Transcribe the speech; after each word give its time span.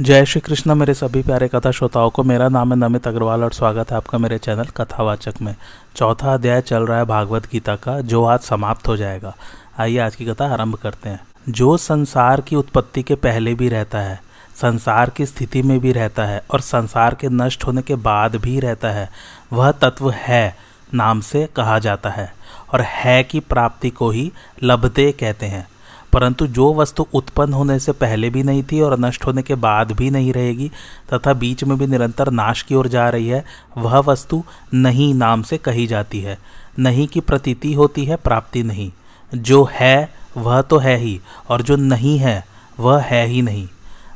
जय 0.00 0.24
श्री 0.24 0.40
कृष्ण, 0.40 0.74
मेरे 0.74 0.94
सभी 0.94 1.22
प्यारे 1.22 1.48
कथा 1.48 1.70
श्रोताओं 1.70 2.10
को 2.10 2.22
मेरा 2.22 2.48
नाम 2.48 2.72
है 2.72 2.88
नमित 2.88 3.08
अग्रवाल 3.08 3.44
और 3.44 3.52
स्वागत 3.52 3.90
है 3.90 3.96
आपका 3.96 4.18
मेरे 4.18 4.38
चैनल 4.38 4.64
कथावाचक 4.64 5.34
में। 5.42 5.54
चौथा 5.96 6.34
अध्याय 6.34 6.60
चल 6.60 6.82
रहा 6.82 6.98
है 6.98 7.04
भागवत 7.04 7.46
गीता 7.52 7.76
का, 7.76 8.00
जो 8.00 8.24
आज 8.24 8.40
समाप्त 8.40 8.88
हो 8.88 8.96
जाएगा। 8.96 9.34
आइए 9.78 9.98
आज 9.98 10.16
की 10.16 10.24
कथा 10.24 10.52
आरंभ 10.52 10.74
करते 10.74 11.08
हैं। 11.08 11.20
जो 11.48 11.76
संसार 11.76 12.40
की 12.40 12.56
उत्पत्ति 12.56 13.02
के 13.02 13.14
पहले 13.14 13.54
भी 13.54 13.68
रहता 13.68 13.98
है, 13.98 14.22
संसार 14.62 15.10
की 15.10 15.26
स्थिति 15.26 15.62
में 15.62 15.80
भी 15.80 15.92
रहता 15.92 16.24
है 16.24 16.42
और 16.50 16.60
संसार 16.60 17.14
के 17.14 17.28
नष्ट 17.28 17.64
होने 17.64 17.82
के 17.82 17.94
बाद 17.94 18.36
भी 18.36 18.60
रहता 18.60 18.90
है, 18.90 19.10
वह 19.52 19.70
तत्व 19.70 20.10
है 20.10 20.56
नाम 20.94 21.20
से 21.20 21.48
कहा 21.56 21.78
जाता 21.78 22.10
है 22.10 22.34
और 22.72 22.80
है 22.80 23.22
की 23.24 23.40
प्राप्ति 23.40 23.90
को 23.90 24.10
ही 24.10 24.32
लभते 24.62 25.12
कहते 25.12 25.46
हैं। 25.46 25.68
परंतु 26.12 26.46
जो 26.46 26.74
वस्तु 26.74 27.06
उत्पन्न 27.14 27.52
होने 27.52 27.78
से 27.78 27.92
पहले 27.92 28.30
भी 28.30 28.42
नहीं 28.42 28.62
थी 28.62 28.80
और 28.80 28.98
नष्ट 28.98 29.26
होने 29.26 29.42
के 29.42 29.54
बाद 29.54 29.92
भी 29.92 30.10
नहीं 30.10 30.32
रहेगी, 30.32 30.70
तथा 31.12 31.32
बीच 31.32 31.64
में 31.64 31.78
भी 31.78 31.86
निरंतर 31.86 32.30
नाश 32.30 32.62
की 32.62 32.74
ओर 32.74 32.88
जा 32.88 33.08
रही 33.08 33.28
है, 33.28 33.44
वह 33.78 33.98
वस्तु 33.98 34.44
नहीं 34.74 35.14
नाम 35.14 35.42
से 35.42 35.58
कही 35.58 35.86
जाती 35.86 36.20
है। 36.20 36.38
नहीं 36.78 37.08
की 37.08 37.20
प्रतीति 37.20 37.72
होती 37.72 38.04
है, 38.04 38.16
प्राप्ति 38.16 38.62
नहीं। 38.62 38.92
जो 39.34 39.68
है, 39.72 40.14
वह 40.36 40.62
तो 40.62 40.78
है 40.78 40.96
ही, 40.96 41.20
और 41.48 41.62
जो 41.62 41.76
नहीं 41.76 42.18
है, 42.18 42.46
वह 42.80 43.00
है 43.00 43.26
ही 43.26 43.42
नहीं। 43.42 43.68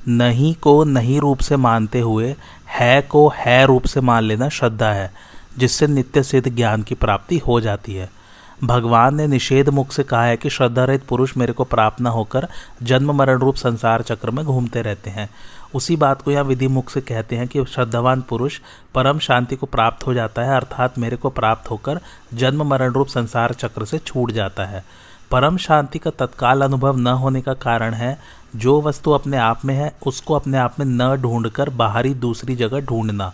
नहीं 0.09 0.55
को 0.55 0.85
नहीं 0.85 1.21
रूप 1.21 1.39
से 1.39 1.57
मानते 1.57 2.01
हुए, 2.01 2.35
है 2.69 3.03
को 3.03 3.33
है 3.37 3.67
रूप 3.67 3.85
से 3.85 4.01
मान 4.01 4.23
लेना 4.23 4.49
श्रद्धा 4.49 4.93
है, 4.93 5.13
जिससे 5.59 5.87
नित्य 5.87 6.23
सिद्ध 6.23 6.57
ज्ञान 6.57 6.83
की 6.83 6.95
प्राप्ति 6.95 7.39
हो 7.39 7.61
जाती 7.61 7.95
है। 7.95 8.22
भगवान 8.65 9.15
ने 9.15 9.27
निषेध 9.27 9.69
मुख 9.69 9.93
से 9.93 10.03
कहा 10.03 10.25
है 10.25 10.37
कि 10.37 10.51
श्रद्धा 10.51 10.85
रहित 10.85 11.05
पुरुष 11.05 11.37
मेरे 11.37 11.53
को 11.53 11.65
प्राप्त 11.65 12.01
न 12.01 12.07
होकर 12.07 12.49
जन्म 12.83 13.13
मरण 13.13 13.39
रूप 13.39 13.55
संसार 13.55 14.03
चक्र 14.03 14.31
में 14.31 14.45
घूमते 14.45 14.83
रहते 14.83 15.11
हैं। 15.11 15.31
उसी 15.75 15.97
बात 15.97 16.23
को 16.23 16.31
यहाँ 16.31 16.45
विधि 16.45 16.69
मुख 16.69 16.91
से 16.91 17.01
कहते 17.01 17.37
हैं 17.37 17.49
कि 17.49 17.65
श्रद्धावान 17.65 18.21
पुरुष 18.21 18.61
परम 18.95 19.19
शांति 19.19 19.57
को 19.57 19.67
प्राप्त 19.67 20.07
हो 20.07 20.15
जाता 20.15 20.43
है, 20.43 20.57
अर्थात 20.57 20.99
मेरे 20.99 21.17
को 21.17 21.31
प्राप्त 21.31 21.71
होकर 21.71 22.01
जन्म 22.35 22.63
मरण 22.63 22.93
रूप 22.93 23.07
संसार 23.07 23.53
चक्र 23.53 23.85
से 23.85 23.99
छूट 23.99 24.31
जाता 24.31 24.65
है। 24.65 24.85
परम 25.31 25.57
शांति 25.57 25.99
का 25.99 26.11
तत्काल 26.11 26.63
अनुभव 26.63 26.97
न 26.97 27.07
होने 27.07 27.41
का 27.41 27.53
कारण 27.53 27.95
है, 27.95 28.19
जो 28.57 28.83
वस्तु 28.83 29.11
अपने 29.11 29.37
आप 29.37 29.65
में 29.65 29.75
है, 29.75 29.93
उसको 30.07 30.35
अपने 30.35 30.59
आप 30.59 30.81
में 30.81 30.87
न 30.87 31.17
ढूंढकर 31.17 31.71
बाहरी 31.71 32.15
दूसरी 32.15 32.57
जगह 32.57 32.81
ढूंढना। 32.81 33.33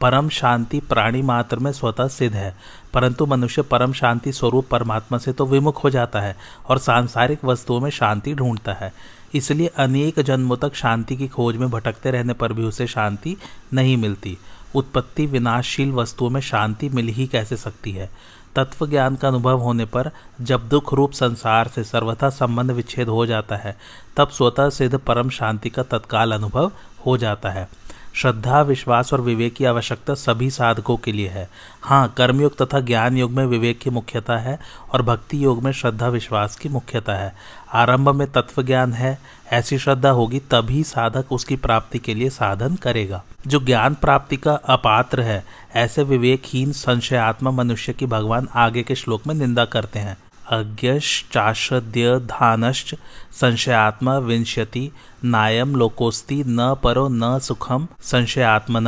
परम 0.00 0.28
शांति 0.28 0.80
प्राणी 0.80 1.22
मात्र 1.22 1.58
में 1.58 1.70
स्वतः 1.72 2.08
सिद्ध 2.08 2.34
है, 2.36 2.54
परंतु 2.94 3.26
मनुष्य 3.26 3.62
परम 3.62 3.92
शांति 3.92 4.32
स्वरूप 4.32 4.68
परमात्मा 4.70 5.18
से 5.18 5.32
तो 5.32 5.46
विमुख 5.46 5.82
हो 5.84 5.90
जाता 5.90 6.20
है 6.20 6.36
और 6.68 6.78
सांसारिक 6.78 7.44
वस्तुओं 7.44 7.80
में 7.80 7.90
शांति 7.90 8.34
ढूंढता 8.34 8.72
है। 8.72 8.92
इसलिए 9.34 9.66
अनेक 9.66 10.20
जन्मों 10.20 10.56
तक 10.56 10.74
शांति 10.74 11.16
की 11.16 11.28
खोज 11.28 11.56
में 11.56 11.68
भटकते 11.70 12.10
रहने 12.10 12.32
पर 12.32 12.52
भी 12.52 12.64
उसे 12.64 12.86
शांति 12.86 13.36
नहीं 13.74 13.96
मिलती। 13.96 14.36
उत्पत्ति 14.74 15.26
विनाशशील 15.26 15.92
वस्तुओं 15.92 16.30
में 16.30 16.40
शांति 16.40 16.88
मिल 16.88 17.08
ही 17.08 17.26
कैसे 17.26 17.56
सकती 17.56 17.92
है? 17.92 18.10
तत्व 18.56 18.86
ज्ञान 18.86 19.16
का 19.16 19.28
अनुभव 19.28 19.58
होने 19.58 19.84
पर 19.84 20.10
जब 20.40 20.68
दुख 20.68 20.92
रूप 20.94 21.12
संसार 21.12 21.68
से 21.68 21.84
सर्वथा 21.84 22.28
संबंध 22.30 22.70
विच्छेद 22.70 23.08
हो 23.08 23.26
जाता 23.26 23.56
है, 23.56 23.76
तब 24.16 24.28
स्वतः 24.28 24.70
सिद्ध 24.70 24.98
परम 24.98 25.30
शांति 25.30 25.70
का 25.70 25.82
तत्काल 25.82 26.32
अनुभव 26.32 26.72
हो 27.06 27.16
जाता 27.16 27.50
है। 27.50 27.68
श्रद्धा, 28.14 28.62
विश्वास 28.62 29.12
और 29.12 29.20
विवेक 29.20 29.54
की 29.54 29.64
आवश्यकता 29.64 30.14
सभी 30.14 30.50
साधकों 30.50 30.96
के 30.96 31.12
लिए 31.12 31.28
है। 31.28 31.48
हाँ 31.82 32.14
कर्मयोग 32.16 32.62
तथा 32.62 32.80
ज्ञान 32.80 33.16
योग 33.16 33.30
में 33.30 33.46
विवेक 33.46 33.78
की 33.78 33.90
मुख्यता 33.90 34.38
है 34.38 34.58
और 34.92 35.02
भक्ति 35.02 35.44
योग 35.44 35.62
में 35.62 35.72
श्रद्धा, 35.72 36.08
विश्वास 36.08 36.56
की 36.56 36.68
मुख्यता 36.68 37.14
है। 37.14 37.34
आरंभ 37.72 38.08
में 38.08 38.32
तत्व 38.32 38.62
ज्ञान 38.62 38.92
है, 38.92 39.18
ऐसी 39.52 39.78
श्रद्धा 39.78 40.10
होगी 40.10 40.38
तभी 40.38 40.82
साधक 40.82 41.32
उसकी 41.32 41.56
प्राप्ति 41.56 41.98
के 41.98 42.14
लिए 42.14 42.30
साधन 42.30 42.76
करेगा। 42.76 43.24
जो 43.46 43.60
ज्ञान 43.60 43.94
प्राप्ति 43.94 44.36
का 44.36 44.52
अपात्र 44.52 45.20
है, 45.20 45.44
ऐसे 45.74 46.02
विवेकहीन 46.02 46.72
संशयात्मा 46.72 47.50
मनुष्य 47.50 47.92
की 47.92 48.06
भगवान 48.06 48.48
आगे 48.54 48.82
के 48.82 48.94
श्लोक 48.94 49.26
में 49.26 49.34
निंदा 49.34 49.64
करते 49.64 49.98
हैं। 49.98 50.16
अज्ञश्चाश्रद्य 50.52 52.18
धानश्च 52.20 52.94
संशयात्मा 53.32 54.16
विंशति 54.18 54.90
नायम 55.24 55.74
लोकोस्ति 55.76 56.42
न 56.46 56.74
परो 56.82 57.08
न 57.08 57.38
सुखम 57.38 57.86
संशयात्मन। 58.02 58.86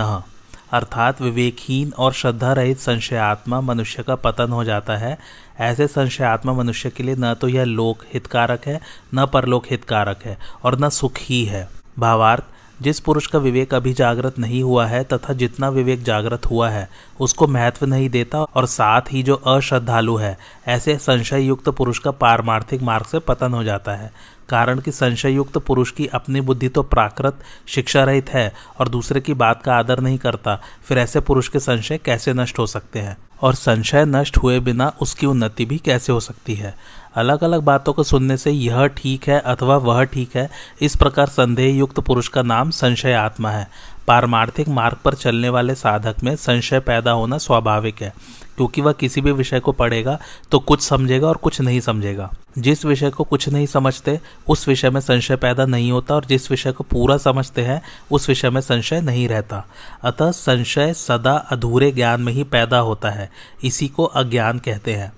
अर्थात 0.72 1.21
विवेकहीन 1.22 1.93
और 1.98 2.12
श्रद्धा 2.12 2.53
रहित 2.53 2.78
संशयात्मा 2.78 3.60
मनुष्य 3.60 4.03
का 4.03 4.15
पतन 4.15 4.53
हो 4.53 4.65
जाता 4.65 4.97
है। 4.97 5.19
ऐसे 5.60 5.87
संशयात्मा 5.87 6.53
मनुष्य 6.53 6.91
के 6.91 7.03
लिए 7.03 7.16
न 7.19 7.34
तो 7.34 7.48
यह 7.48 7.65
लोक 7.65 8.04
हितकारक 8.15 8.66
है, 8.66 8.81
न 9.15 9.27
परलोक 9.27 9.66
हितकारक 9.71 10.22
है 10.25 10.38
और 10.65 10.78
न 10.81 10.88
सुख 10.88 11.19
ही 11.19 11.44
है। 11.44 11.69
भावार्थ 11.98 12.42
जिस 12.82 13.00
पुरुष 13.00 13.26
का 13.26 13.38
विवेक 13.38 13.74
अभी 13.74 13.92
जागृत 13.92 14.38
नहीं 14.38 14.62
हुआ 14.62 14.86
है 14.86 15.02
तथा 15.04 15.32
जितना 15.32 15.68
विवेक 15.68 16.02
जागृत 16.02 16.46
हुआ 16.46 16.68
है, 16.70 16.88
उसको 17.20 17.46
महत्व 17.46 17.86
नहीं 17.86 18.08
देता 18.10 18.42
और 18.42 18.66
साथ 18.66 19.12
ही 19.12 19.22
जो 19.22 19.34
अश्रद्धालु 19.34 20.16
है, 20.16 20.36
ऐसे 20.68 20.96
संशय 20.96 21.42
युक्त 21.42 21.68
पुरुष 21.68 21.98
का 21.98 22.10
पारमार्थिक 22.10 22.82
मार्ग 22.82 23.06
से 23.06 23.18
पतन 23.18 23.52
हो 23.52 23.62
जाता 23.64 23.92
है। 23.92 24.12
कारण 24.48 24.80
कि 24.80 24.92
संशय 24.92 25.30
युक्त 25.30 25.58
पुरुष 25.58 25.91
की 25.91 26.06
अपनी 26.06 26.41
बुद्धि 26.41 26.68
तो 26.68 26.82
प्राकृत 26.82 27.38
शिक्षा 27.66 28.04
रहित 28.04 28.30
है 28.30 28.52
और 28.78 28.88
दूसरे 28.88 29.20
की 29.20 29.34
बात 29.34 29.62
का 29.62 29.74
आदर 29.74 30.00
नहीं 30.00 30.18
करता, 30.18 30.60
फिर 30.84 30.98
ऐसे 30.98 31.20
पुरुष 31.20 31.48
के 31.48 31.58
संशय 31.58 31.98
कैसे 31.98 32.32
नष्ट 32.32 32.58
हो 32.58 32.66
सकते 32.66 32.98
हैं? 32.98 33.16
और 33.42 33.54
संशय 33.54 34.04
नष्ट 34.04 34.36
हुए 34.36 34.60
बिना 34.60 34.92
उसकी 35.00 35.26
उन्नति 35.26 35.64
भी 35.64 35.78
कैसे 35.78 36.12
हो 36.12 36.20
सकती 36.20 36.54
है? 36.54 36.74
अलग 37.15 37.44
अलग 37.44 37.60
बातों 37.60 37.93
को 37.93 38.03
सुनने 38.03 38.37
से 38.37 38.50
यह 38.50 38.87
ठीक 38.87 39.28
है 39.28 39.41
अथवा 39.41 39.76
वह 39.76 40.04
ठीक 40.04 40.37
है। 40.37 40.50
इस 40.81 40.97
प्रकार 40.97 41.26
संदेह 41.26 41.76
युक्त 41.76 42.00
पुरुष 42.00 42.28
का 42.28 42.43
नाम 42.43 42.71
संशय 42.71 43.12
आत्मा 43.12 43.50
है। 43.50 43.69
पारमार्थिक 44.09 44.69
मार्ग 44.69 44.97
पर 45.04 45.15
चलने 45.15 45.48
वाले 45.48 45.75
साधक 45.75 46.16
में 46.25 46.37
संशय 46.37 46.81
पैदा 46.81 47.10
होना 47.10 47.38
स्वाभाविक 47.38 48.03
है। 48.03 48.15
क्योंकि 48.56 48.81
वह 48.81 48.93
किसी 48.93 49.21
भी 49.21 49.32
विषय 49.32 49.60
को 49.60 49.72
पढ़ेगा 49.72 50.21
तो 50.50 50.59
कुछ 50.59 50.82
समझेगा 50.82 51.28
और 51.28 51.37
कुछ 51.37 51.60
नहीं 51.60 51.81
समझेगा। 51.81 52.31
जिस 52.59 52.84
विषय 52.84 53.10
को 53.10 53.25
कुछ 53.25 53.48
नहीं 53.48 53.66
समझते, 53.66 54.21
उस 54.48 54.69
विषय 54.69 54.91
में 54.91 55.00
संशय 55.00 55.37
पैदा 55.37 55.66
नहीं 55.66 55.92
होता 55.92 56.15
और 56.15 56.25
जिस 56.25 56.50
विषय 56.50 56.72
को 56.72 56.84
पूरा 56.84 57.16
समझते 57.16 57.62
हैं, 57.62 57.82
उस 58.10 58.28
विषय 58.28 58.50
में 58.50 58.60
संशय 58.60 59.00
नहीं 59.00 59.28
रहता। 59.28 59.66
अतः 60.03 60.31
संशय 60.31 60.94
सदा 60.94 61.37
अधूरे 61.37 61.91
ज्ञान 61.91 62.21
में 62.21 62.33
ही 62.33 62.45
पैदा 62.45 62.78
होता 62.78 63.10
है। 63.10 63.30
इसी 63.65 63.89
को 63.89 64.04
अज्ञान 64.04 64.59
कहते 64.59 64.95
हैं। 64.95 65.13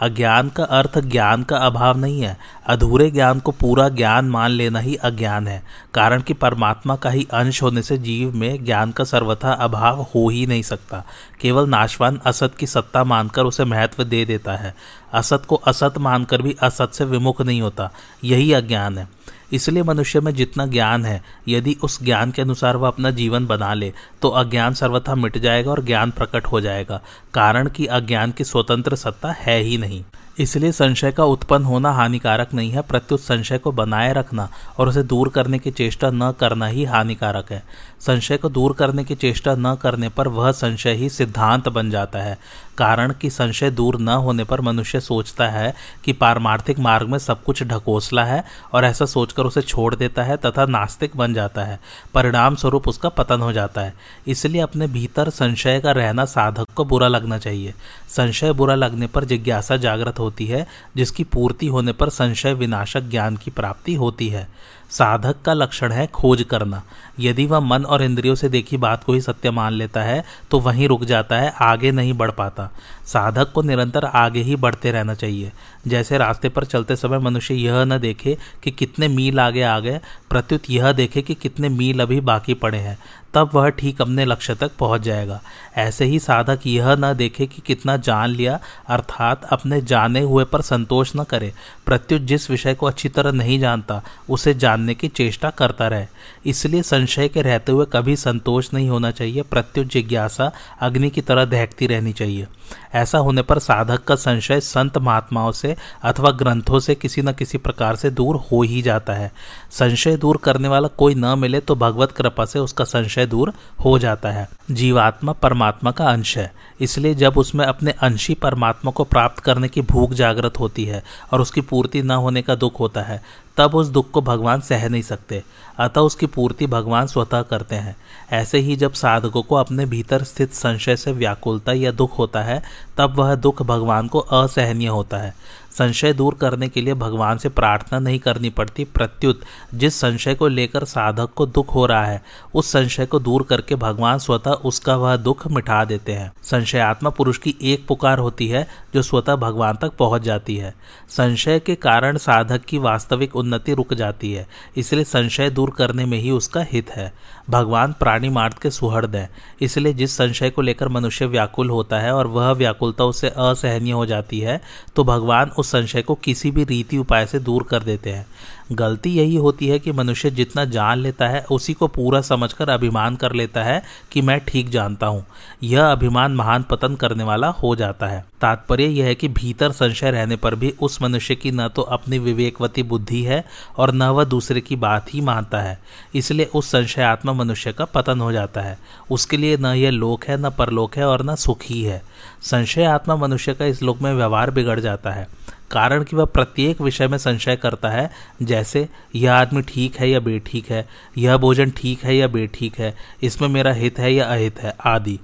अज्ञान 0.00 0.48
का 0.48 0.64
अर्थ 0.64 0.98
ज्ञान 0.98 1.42
का 1.42 1.56
अभाव 1.56 1.98
नहीं 1.98 2.20
है। 2.20 2.38
अधूरे 2.66 3.10
ज्ञान 3.10 3.40
को 3.40 3.52
पूरा 3.52 3.88
ज्ञान 3.88 4.24
मान 4.30 4.50
लेना 4.50 4.78
ही 4.78 4.94
अज्ञान 4.94 5.48
है। 5.48 5.62
कारण 5.94 6.22
कि 6.22 6.34
परमात्मा 6.34 6.96
का 6.96 7.10
ही 7.10 7.26
अंश 7.32 7.62
होने 7.62 7.82
से 7.82 7.98
जीव 7.98 8.36
में 8.36 8.64
ज्ञान 8.64 8.90
का 8.90 9.04
सर्वथा 9.04 9.52
अभाव 9.52 10.02
हो 10.02 10.28
ही 10.28 10.46
नहीं 10.46 10.62
सकता। 10.62 11.04
केवल 11.40 11.68
नाशवान 11.68 12.20
असत 12.26 12.54
की 12.58 12.66
सत्ता 12.66 13.04
मानकर 13.04 13.42
उसे 13.42 13.64
महत्व 13.64 14.04
दे 14.04 14.24
देता 14.24 14.56
है। 14.56 14.74
असत 15.14 15.42
को 15.48 15.56
असत 15.56 15.94
मानकर 15.98 16.42
भी 16.42 16.56
असत 16.62 16.90
से 16.94 17.04
विमुख 17.04 17.42
नहीं 17.42 17.62
होता। 17.62 17.90
यही 18.24 18.52
अज्ञान 18.52 18.98
है। 18.98 19.08
इसलिए 19.56 19.82
मनुष्य 19.82 20.20
में 20.20 20.32
जितना 20.34 20.66
ज्ञान 20.66 21.04
है, 21.04 21.22
यदि 21.48 21.76
उस 21.82 22.02
ज्ञान 22.02 22.30
के 22.30 22.42
अनुसार 22.42 22.76
वह 22.76 22.88
अपना 22.88 23.10
जीवन 23.10 23.46
बना 23.46 23.72
ले 23.74 23.92
तो 24.22 24.28
अज्ञान 24.28 24.74
सर्वथा 24.74 25.14
मिट 25.14 25.38
जाएगा 25.38 25.70
और 25.70 25.84
ज्ञान 25.84 26.10
प्रकट 26.10 26.46
हो 26.46 26.60
जाएगा। 26.60 27.00
कारण 27.34 27.68
कि 27.68 27.86
अज्ञान 27.86 28.32
की 28.32 28.44
स्वतंत्र 28.44 28.96
सत्ता 28.96 29.32
है 29.32 29.60
ही 29.60 29.78
नहीं। 29.78 30.04
इसलिए 30.38 30.72
संशय 30.72 31.12
का 31.12 31.24
उत्पन्न 31.24 31.64
होना 31.64 31.92
हानिकारक 31.92 32.54
नहीं 32.54 32.70
है। 32.70 32.80
प्रत्युत 32.80 33.20
संशय 33.20 33.58
को 33.58 33.72
बनाए 33.72 34.12
रखना 34.12 34.48
और 34.78 34.88
उसे 34.88 35.02
दूर 35.02 35.28
करने 35.28 35.58
की 35.58 35.70
चेष्टा 35.70 36.10
न 36.10 36.32
करना 36.40 36.66
ही 36.66 36.84
हानिकारक 36.84 37.52
है। 37.52 37.62
संशय 38.00 38.36
को 38.36 38.48
दूर 38.48 38.72
करने 38.72 39.04
की 39.04 39.14
चेष्टा 39.14 39.54
न 39.54 39.74
करने 39.74 40.08
पर 40.08 40.28
वह 40.28 40.52
संशय 40.52 40.92
ही 40.92 41.08
सिद्धांत 41.08 41.68
बन 41.68 41.90
जाता 41.90 42.18
है। 42.18 42.38
कारण 42.78 43.12
कि 43.12 43.30
संशय 43.30 43.70
दूर 43.70 44.00
न 44.00 44.08
होने 44.08 44.44
पर 44.44 44.60
मनुष्य 44.60 45.00
सोचता 45.00 45.48
है 45.48 45.74
कि 46.04 46.12
पारमार्थिक 46.12 46.78
मार्ग 46.78 47.08
में 47.08 47.18
सब 47.18 47.44
कुछ 47.44 47.62
ढकोसला 47.62 48.24
है 48.24 48.44
और 48.72 48.84
ऐसा 48.84 49.06
सोचकर 49.06 49.42
उसे 49.42 49.62
छोड़ 49.62 49.94
देता 49.94 50.22
है 50.22 50.36
तथा 50.36 50.66
नास्तिक 50.66 51.16
बन 51.16 51.34
जाता 51.34 51.62
है। 51.62 51.80
परिणाम 52.14 52.54
स्वरूप 52.54 52.88
उसका 52.88 53.08
पतन 53.08 53.40
हो 53.40 53.52
जाता 53.52 53.80
है। 53.80 53.94
इसलिए 54.26 54.60
अपने 54.60 54.86
भीतर 54.86 55.30
संशय 55.30 55.80
का 55.80 55.92
रहना 55.92 56.24
साधक 56.24 56.66
को 56.74 56.84
बुरा 56.84 57.08
लगना 57.08 57.38
चाहिए। 57.38 57.74
संशय 58.08 58.52
बुरा 58.52 58.74
लगने 58.74 59.06
पर 59.06 59.24
जिज्ञासा 59.24 59.76
जागृत 59.76 60.18
होती 60.26 60.46
है 60.46 60.66
जिसकी 60.96 61.24
पूर्ति 61.24 61.66
होने 61.66 61.92
पर 61.92 62.08
संशय 62.10 62.54
विनाशक 62.54 63.10
ज्ञान 63.10 63.36
की 63.36 63.50
प्राप्ति 63.50 63.94
होती 63.94 64.28
है। 64.28 64.48
साधक 64.90 65.36
का 65.44 65.52
लक्षण 65.54 65.92
है 65.92 66.06
खोज 66.06 66.42
करना। 66.42 66.82
यदि 67.20 67.46
वह 67.46 67.60
मन 67.60 67.84
और 67.84 68.02
इंद्रियों 68.02 68.34
से 68.34 68.48
देखी 68.48 68.76
बात 68.76 69.04
को 69.04 69.12
ही 69.12 69.20
सत्य 69.20 69.50
मान 69.50 69.72
लेता 69.72 70.02
है 70.02 70.24
तो 70.50 70.60
वहीं 70.60 70.88
रुक 70.88 71.04
जाता 71.04 71.36
है, 71.36 71.52
आगे 71.52 71.90
नहीं 71.92 72.12
बढ़ 72.12 72.30
पाता। 72.30 72.70
साधक 73.06 73.52
को 73.52 73.62
निरंतर 73.62 74.04
आगे 74.04 74.40
ही 74.40 74.56
बढ़ते 74.56 74.90
रहना 74.92 75.14
चाहिए। 75.14 75.52
जैसे 75.86 76.18
रास्ते 76.18 76.48
पर 76.48 76.64
चलते 76.64 76.96
समय 76.96 77.18
मनुष्य 77.18 77.54
यह 77.54 77.84
न 77.84 77.98
देखे 77.98 78.36
कि 78.64 78.70
कितने 78.70 79.08
मील 79.08 79.40
आगे 79.40 79.62
आ 79.62 79.78
गए, 79.80 80.00
प्रत्युत 80.30 80.70
यह 80.70 80.92
देखे 80.92 81.22
कि 81.22 81.34
कितने 81.34 81.68
मील 81.68 82.00
अभी 82.00 82.20
बाकी 82.20 82.54
पड़े 82.54 82.78
हैं, 82.78 82.98
तब 83.34 83.50
वह 83.54 83.68
ठीक 83.68 84.00
अपने 84.02 84.24
लक्ष्य 84.24 84.54
तक 84.54 84.70
पहुँच 84.78 85.00
जाएगा। 85.00 85.40
ऐसे 85.76 86.04
ही 86.04 86.18
साधक 86.18 86.66
यह 86.66 86.94
न 86.94 87.12
देखे 87.14 87.46
कि 87.46 87.62
कितना 87.66 87.96
जान 87.98 88.30
लिया, 88.30 88.58
अर्थात 88.88 89.44
अपने 89.44 89.80
जाने 89.82 90.20
हुए 90.20 90.44
पर 90.44 90.60
संतोष 90.62 91.12
न 91.16 91.24
करे। 91.24 91.52
प्रत्युत 91.86 92.22
जिस 92.22 92.50
विषय 92.50 92.74
को 92.74 92.86
अच्छी 92.86 93.08
तरह 93.08 93.32
नहीं 93.32 93.58
जानता, 93.60 94.02
उसे 94.28 94.54
जानने 94.76 94.94
की 94.94 95.08
चेष्टा 95.08 95.50
करता 95.50 95.88
रहे। 95.88 96.06
इसलिए 96.46 96.82
संशय 96.82 97.28
के 97.28 97.42
रहते 97.42 97.72
हुए 97.72 97.86
कभी 97.92 98.16
संतोष 98.16 98.74
नहीं 98.74 98.88
होना 98.88 99.10
चाहिए, 99.10 99.42
प्रत्युत 99.42 99.86
जिज्ञासा 99.86 100.52
अग्नि 100.80 101.10
की 101.10 101.20
तरह 101.20 101.44
दहकती 101.44 101.86
रहनी 101.86 102.12
चाहिए। 102.12 102.46
ऐसा 102.94 103.18
होने 103.18 103.42
पर 103.42 103.58
साधक 103.58 104.04
का 104.04 104.14
संशय 104.14 104.60
संत 104.60 104.98
महात्माओं 104.98 105.52
से 105.52 105.76
अथवा 106.02 106.30
ग्रंथों 106.30 106.80
से 106.80 106.94
किसी 106.94 107.22
न 107.22 107.32
किसी 107.32 107.58
प्रकार 107.58 107.96
से 107.96 108.10
दूर 108.10 108.36
हो 108.52 108.62
ही 108.62 108.82
जाता 108.82 109.12
है। 109.12 109.32
संशय 109.70 110.16
दूर 110.16 110.36
करने 110.36 110.68
वाला 110.68 110.88
कोई 110.88 111.14
न 111.14 111.38
मिले 111.38 111.60
तो 111.60 111.74
भगवत 111.74 112.12
कृपा 112.12 112.44
से 112.44 112.58
उसका 112.58 112.84
संशय 112.84 113.26
दूर 113.26 113.52
हो 113.84 113.98
जाता 113.98 114.30
है। 114.30 114.48
जीवात्मा 114.70 115.32
परमात्मा 115.32 115.90
का 115.90 116.04
अंश 116.04 116.36
है। 116.38 116.52
इसलिए 116.80 117.14
जब 117.14 117.38
उसमें 117.38 117.64
अपने 117.66 117.90
अंशी 117.90 118.34
परमात्मा 118.34 118.90
को 118.90 119.04
प्राप्त 119.04 119.38
करने 119.38 119.68
की 119.68 119.80
भूख 119.80 120.12
जागृत 120.12 120.58
होती 120.58 120.84
है 120.84 121.02
और 121.32 121.40
उसकी 121.40 121.60
पूर्ति 121.60 122.02
न 122.02 122.10
होने 122.10 122.42
का 122.42 122.54
दुख 122.54 122.80
होता 122.80 123.02
है, 123.02 123.22
तब 123.56 123.74
उस 123.74 123.86
दुख 123.86 124.10
को 124.10 124.20
भगवान 124.20 124.60
सह 124.60 124.88
नहीं 124.88 125.02
सकते। 125.02 125.42
अतः 125.78 126.00
उसकी 126.00 126.26
पूर्ति 126.26 126.66
भगवान 126.66 127.06
स्वतः 127.06 127.42
करते 127.42 127.74
हैं। 127.74 127.96
ऐसे 128.32 128.58
ही 128.58 128.76
जब 128.76 128.92
साधकों 128.92 129.42
को 129.42 129.54
अपने 129.54 129.86
भीतर 129.86 130.22
स्थित 130.22 130.52
संशय 130.52 130.96
से 130.96 131.12
व्याकुलता 131.12 131.72
या 131.72 131.92
दुख 131.92 132.18
होता 132.18 132.42
है 132.42 132.55
तब 132.96 133.14
वह 133.16 133.34
दुख 133.34 133.62
भगवान 133.62 134.08
को 134.08 134.18
असहनीय 134.18 134.88
होता 134.88 135.16
है। 135.16 135.34
संशय 135.78 136.12
दूर 136.12 136.34
करने 136.34 136.68
के 136.68 136.80
लिए 136.80 136.94
भगवान 136.94 137.38
से 137.38 137.48
प्रार्थना 137.48 137.98
नहीं 137.98 138.18
करनी 138.18 138.50
पड़ती, 138.50 138.84
प्रत्युत 138.84 139.40
जिस 139.74 140.00
संशय 140.00 140.34
को 140.34 140.48
लेकर 140.48 140.84
साधक 140.84 141.32
को 141.36 141.46
दुख 141.46 141.74
हो 141.74 141.86
रहा 141.86 142.04
है, 142.04 142.22
उस 142.54 142.70
संशय 142.72 143.06
को 143.06 143.18
दूर 143.18 143.42
करके 143.42 143.74
भगवान 143.76 144.18
स्वतः 144.18 144.50
उसका 144.50 144.96
वह 144.96 145.16
दुख 145.16 145.46
मिटा 145.46 145.84
देते 145.84 146.12
हैं। 146.12 146.32
संशयात्मा 146.42 147.10
पुरुष 147.10 147.38
की 147.38 147.54
एक 147.62 147.86
पुकार 147.86 148.18
होती 148.18 148.48
है, 148.48 148.66
जो 148.94 149.02
स्वतः 149.02 149.36
भगवान 149.36 149.76
तक 149.76 149.96
पहुँच 149.98 150.22
जाती 150.22 150.56
है। 150.56 150.74
संशय 151.08 151.58
के 151.58 151.74
कारण 151.76 152.16
साधक 152.18 152.64
की 152.64 152.78
वास्तविक 152.78 153.36
उन्नति 153.36 153.74
रुक 153.74 153.94
जाती 153.94 154.32
है, 154.32 154.46
इसलिए 154.76 155.04
संशय 155.04 155.50
दूर 155.50 155.70
करने 155.70 156.04
में 156.04 156.18
ही 156.18 156.30
उसका 156.30 156.62
हित 156.62 156.90
है। 156.90 157.12
भगवान 157.50 157.92
प्राणी 157.92 158.28
मार्ग 158.28 158.54
के 158.62 158.70
सुहृद 158.70 159.16
है, 159.16 159.28
इसलिए 159.60 159.92
जिस 159.92 160.16
संशय 160.16 160.50
को 160.50 160.62
लेकर 160.62 160.88
मनुष्य 160.88 161.26
व्याकुल 161.26 161.70
होता 161.70 161.98
है 161.98 162.12
और 162.12 162.26
वह 162.28 162.50
व्याकुलता 162.52 163.04
उससे 163.04 163.28
असहनीय 163.28 163.92
हो 163.92 164.06
जाती 164.06 164.40
है 164.40 164.60
तो 164.96 165.04
भगवान 165.04 165.50
उस 165.50 165.65
संशय 165.66 166.02
को 166.02 166.14
किसी 166.14 166.50
भी 166.50 166.64
रीति 166.64 166.98
उपाय 166.98 167.26
से 167.26 167.38
दूर 167.38 167.62
कर 167.62 167.82
देते 167.82 168.10
हैं। 168.10 168.26
गलती 168.72 169.10
यही 169.10 169.36
होती 169.36 169.66
है 169.68 169.78
कि 169.78 169.92
मनुष्य 169.92 170.30
जितना 170.30 170.64
जान 170.64 170.98
लेता 170.98 171.28
है, 171.28 171.44
उसी 171.50 171.74
को 171.74 171.86
पूरा 171.86 172.20
समझकर 172.20 172.68
अभिमान 172.68 173.16
कर 173.16 173.32
लेता 173.32 173.62
है 173.64 173.82
कि 174.12 174.20
मैं 174.20 174.38
ठीक 174.40 174.68
जानता 174.68 175.06
हूँ। 175.06 175.24
यह 175.62 175.86
अभिमान 175.86 176.34
महान 176.34 176.62
पतन 176.62 176.94
करने 176.94 177.24
वाला 177.24 177.48
हो 177.48 177.74
जाता 177.76 178.06
है। 178.06 178.24
तात्पर्य 178.40 178.86
यह 178.86 179.06
है 179.06 179.14
कि 179.14 179.28
भीतर 179.28 179.72
संशय 179.72 180.10
रहने 180.10 180.36
पर 180.36 180.54
भी 180.54 180.72
उस 180.80 181.00
मनुष्य 181.02 181.34
की 181.34 181.50
न 181.50 181.68
तो 181.68 181.82
अपनी 181.82 182.18
विवेकवती 182.18 182.82
बुद्धि 182.82 183.22
है 183.22 183.44
और 183.76 183.92
न 183.94 184.02
वह 184.02 184.24
दूसरे 184.24 184.60
की 184.60 184.76
बात 184.76 185.14
ही 185.14 185.20
मानता 185.20 185.60
है। 185.60 185.78
इसलिए 186.14 186.50
उस 186.54 186.70
संशयात्मा 186.70 187.32
मनुष्य 187.32 187.72
का 187.72 187.84
पतन 187.84 188.20
हो 188.20 188.32
जाता 188.32 188.60
है। 188.60 188.78
उसके 189.10 189.36
लिए 189.36 189.56
न 189.56 189.66
यह 189.66 189.90
लोक 189.90 190.24
है, 190.24 190.36
न 190.36 190.50
परलोक 190.50 190.96
है 190.96 191.06
और 191.06 191.24
न 191.24 191.34
सुखी 191.36 191.82
है। 191.82 192.02
संशय 192.42 192.84
आत्मा 192.84 193.16
मनुष्य 193.16 193.54
का 193.54 193.64
इस 193.64 193.82
लोक 193.82 194.02
में 194.02 194.12
व्यवहार 194.14 194.50
बिगड़ 194.50 194.80
जाता 194.80 195.10
है। 195.10 195.28
कारण 195.70 196.04
कि 196.04 196.16
वह 196.16 196.24
प्रत्येक 196.24 196.80
विषय 196.80 197.08
में 197.08 197.18
संशय 197.18 197.56
करता 197.56 197.88
है, 197.88 198.10
जैसे, 198.42 198.88
यह 199.14 199.34
आदमी 199.34 199.62
ठीक 199.62 199.96
है 199.96 200.10
या 200.10 200.20
बेठीक 200.20 200.70
है, 200.70 200.88
यह 201.18 201.36
भोजन 201.36 201.70
ठीक 201.70 202.04
है 202.04 202.16
या 202.16 202.28
बेठीक 202.28 202.78
है, 202.78 202.96
इसमें 203.22 203.48
मेरा 203.48 203.72
हित 203.72 203.98
है 203.98 204.14
या 204.14 204.26
अहित 204.26 204.58
है, 204.58 204.74
आदि। 204.84 205.20